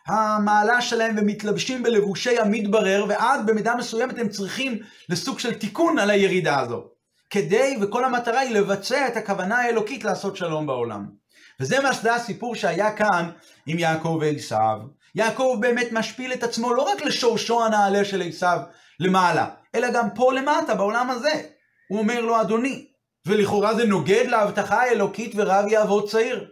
המעלה 0.06 0.80
שלהם 0.80 1.14
ומתלבשים 1.18 1.82
בלבושי 1.82 2.38
המתברר, 2.38 3.04
ואז 3.08 3.46
במידה 3.46 3.74
מסוימת 3.76 4.18
הם 4.18 4.28
צריכים 4.28 4.78
לסוג 5.08 5.38
של 5.38 5.54
תיקון 5.54 5.98
על 5.98 6.10
הירידה 6.10 6.60
הזו. 6.60 6.84
כדי, 7.30 7.76
וכל 7.80 8.04
המטרה 8.04 8.40
היא 8.40 8.54
לבצע 8.54 9.08
את 9.08 9.16
הכוונה 9.16 9.58
האלוקית 9.58 10.04
לעשות 10.04 10.36
שלום 10.36 10.66
בעולם. 10.66 11.23
וזה 11.60 11.80
מה 11.80 11.92
שזה 11.92 12.14
הסיפור 12.14 12.54
שהיה 12.54 12.96
כאן 12.96 13.30
עם 13.66 13.78
יעקב 13.78 14.18
ועשיו. 14.20 14.78
יעקב 15.14 15.56
באמת 15.60 15.88
משפיל 15.92 16.32
את 16.32 16.42
עצמו 16.42 16.74
לא 16.74 16.82
רק 16.82 17.02
לשורשו 17.02 17.64
הנעלה 17.64 18.04
של 18.04 18.22
עשיו 18.22 18.58
למעלה, 19.00 19.48
אלא 19.74 19.90
גם 19.90 20.08
פה 20.14 20.32
למטה, 20.32 20.74
בעולם 20.74 21.10
הזה. 21.10 21.42
הוא 21.88 21.98
אומר 21.98 22.20
לו, 22.20 22.40
אדוני, 22.40 22.86
ולכאורה 23.26 23.74
זה 23.74 23.84
נוגד 23.84 24.24
להבטחה 24.28 24.82
האלוקית 24.82 25.32
ורב 25.36 25.66
יעבוד 25.68 26.08
צעיר. 26.08 26.50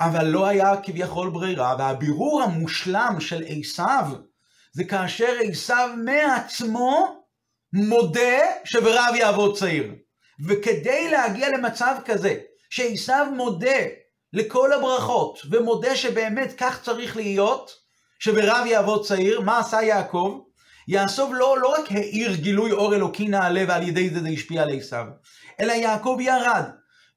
אבל 0.00 0.26
לא 0.26 0.46
היה 0.46 0.76
כביכול 0.82 1.30
ברירה, 1.30 1.76
והבירור 1.78 2.42
המושלם 2.42 3.16
של 3.20 3.44
עשיו 3.48 4.06
זה 4.72 4.84
כאשר 4.84 5.32
עשיו 5.50 5.90
מעצמו 6.04 7.22
מודה 7.72 8.38
שברב 8.64 9.14
יעבוד 9.14 9.58
צעיר. 9.58 9.94
וכדי 10.48 11.10
להגיע 11.10 11.48
למצב 11.48 11.94
כזה, 12.04 12.34
שעשיו 12.70 13.26
מודה 13.36 13.78
לכל 14.34 14.72
הברכות, 14.72 15.38
ומודה 15.50 15.96
שבאמת 15.96 16.54
כך 16.56 16.82
צריך 16.82 17.16
להיות, 17.16 17.70
שברב 18.18 18.66
יעבוד 18.66 19.06
צעיר, 19.06 19.40
מה 19.40 19.58
עשה 19.58 19.82
יעקב? 19.82 20.40
יעקב 20.88 21.30
לא, 21.32 21.58
לא 21.58 21.68
רק 21.68 21.92
האיר 21.92 22.34
גילוי 22.34 22.72
אור 22.72 22.94
אלוקי 22.94 23.28
נעלה 23.28 23.64
ועל 23.68 23.88
ידי 23.88 24.10
זה 24.10 24.20
זה 24.20 24.28
השפיע 24.28 24.62
על 24.62 24.78
עשיו, 24.78 25.04
אלא 25.60 25.72
יעקב 25.72 26.18
ירד 26.20 26.64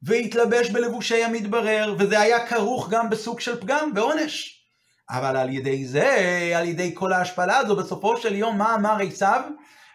והתלבש 0.03 0.69
בלבושי 0.69 1.23
המתברר, 1.23 1.95
וזה 1.99 2.19
היה 2.19 2.47
כרוך 2.47 2.89
גם 2.89 3.09
בסוג 3.09 3.39
של 3.39 3.61
פגם 3.61 3.91
ועונש. 3.95 4.63
אבל 5.09 5.37
על 5.37 5.49
ידי 5.49 5.85
זה, 5.85 6.15
על 6.55 6.65
ידי 6.65 6.91
כל 6.93 7.13
ההשפלה 7.13 7.57
הזו, 7.57 7.75
בסופו 7.75 8.17
של 8.17 8.35
יום, 8.35 8.57
מה 8.57 8.75
אמר 8.75 8.97
עשיו? 9.07 9.41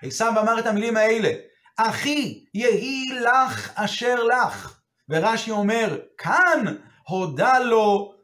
עשיו 0.02 0.32
אמר 0.40 0.58
את 0.58 0.66
המילים 0.66 0.96
האלה, 0.96 1.30
אחי, 1.76 2.44
יהי 2.54 3.08
לך 3.20 3.70
אשר 3.74 4.14
לך. 4.24 4.78
ורש"י 5.08 5.50
אומר, 5.50 5.98
כאן 6.18 6.64
הודה 7.08 7.58
לו 7.58 8.14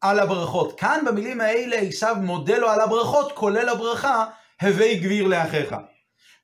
על 0.00 0.18
הברכות. 0.18 0.80
כאן 0.80 1.04
במילים 1.06 1.40
האלה 1.40 1.76
עשיו 1.76 2.16
מודה 2.20 2.58
לו 2.58 2.70
על 2.70 2.80
הברכות, 2.80 3.32
כולל 3.32 3.68
הברכה, 3.68 4.24
הווי 4.62 4.94
גביר 4.96 5.26
לאחיך. 5.26 5.74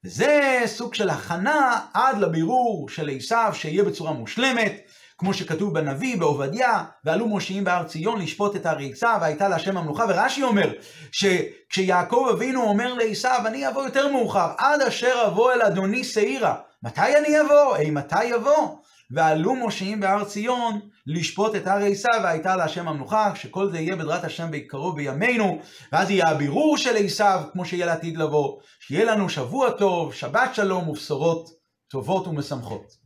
זה 0.02 0.62
סוג 0.66 0.94
של 0.94 1.10
הכנה 1.10 1.80
עד 1.94 2.18
לבירור 2.18 2.88
של 2.88 3.10
עשיו, 3.16 3.50
שיהיה 3.54 3.84
בצורה 3.84 4.12
מושלמת, 4.12 4.72
כמו 5.18 5.34
שכתוב 5.34 5.74
בנביא, 5.74 6.16
בעובדיה, 6.16 6.84
ועלו 7.04 7.26
מושיעים 7.26 7.64
בהר 7.64 7.84
ציון 7.84 8.20
לשפוט 8.20 8.56
את 8.56 8.66
הריצה, 8.66 9.18
והייתה 9.20 9.48
להשם 9.48 9.76
המלוכה. 9.76 10.04
ורש"י 10.08 10.42
אומר, 10.42 10.72
שכשיעקב 11.12 12.28
אבינו 12.32 12.62
אומר 12.62 12.94
לעשיו, 12.94 13.42
אני 13.46 13.68
אבוא 13.68 13.84
יותר 13.84 14.12
מאוחר, 14.12 14.48
עד 14.58 14.82
אשר 14.82 15.24
אבוא 15.26 15.52
אל 15.52 15.62
אדוני 15.62 16.04
שעירה. 16.04 16.54
מתי 16.82 17.16
אני 17.16 17.40
אבוא? 17.40 17.76
אי 17.76 17.90
מתי 17.90 18.24
יבוא? 18.24 18.76
ועלו 19.10 19.54
מושיעים 19.54 20.00
בהר 20.00 20.24
ציון 20.24 20.80
לשפוט 21.06 21.54
את 21.54 21.66
הר 21.66 21.84
עשיו, 21.84 22.20
והייתה 22.22 22.56
להשם 22.56 22.88
המלוכה, 22.88 23.32
שכל 23.36 23.70
זה 23.70 23.78
יהיה 23.78 23.96
בדרת 23.96 24.24
השם 24.24 24.48
בקרוב 24.50 24.96
בימינו, 24.96 25.58
ואז 25.92 26.10
יהיה 26.10 26.28
הבירור 26.28 26.76
של 26.76 26.96
עשיו, 26.96 27.42
כמו 27.52 27.64
שיהיה 27.64 27.86
לעתיד 27.86 28.16
לבוא. 28.16 28.60
שיהיה 28.80 29.04
לנו 29.04 29.28
שבוע 29.28 29.70
טוב, 29.70 30.14
שבת 30.14 30.54
שלום 30.54 30.88
ובשורות 30.88 31.48
טובות 31.90 32.26
ומשמחות. 32.26 33.05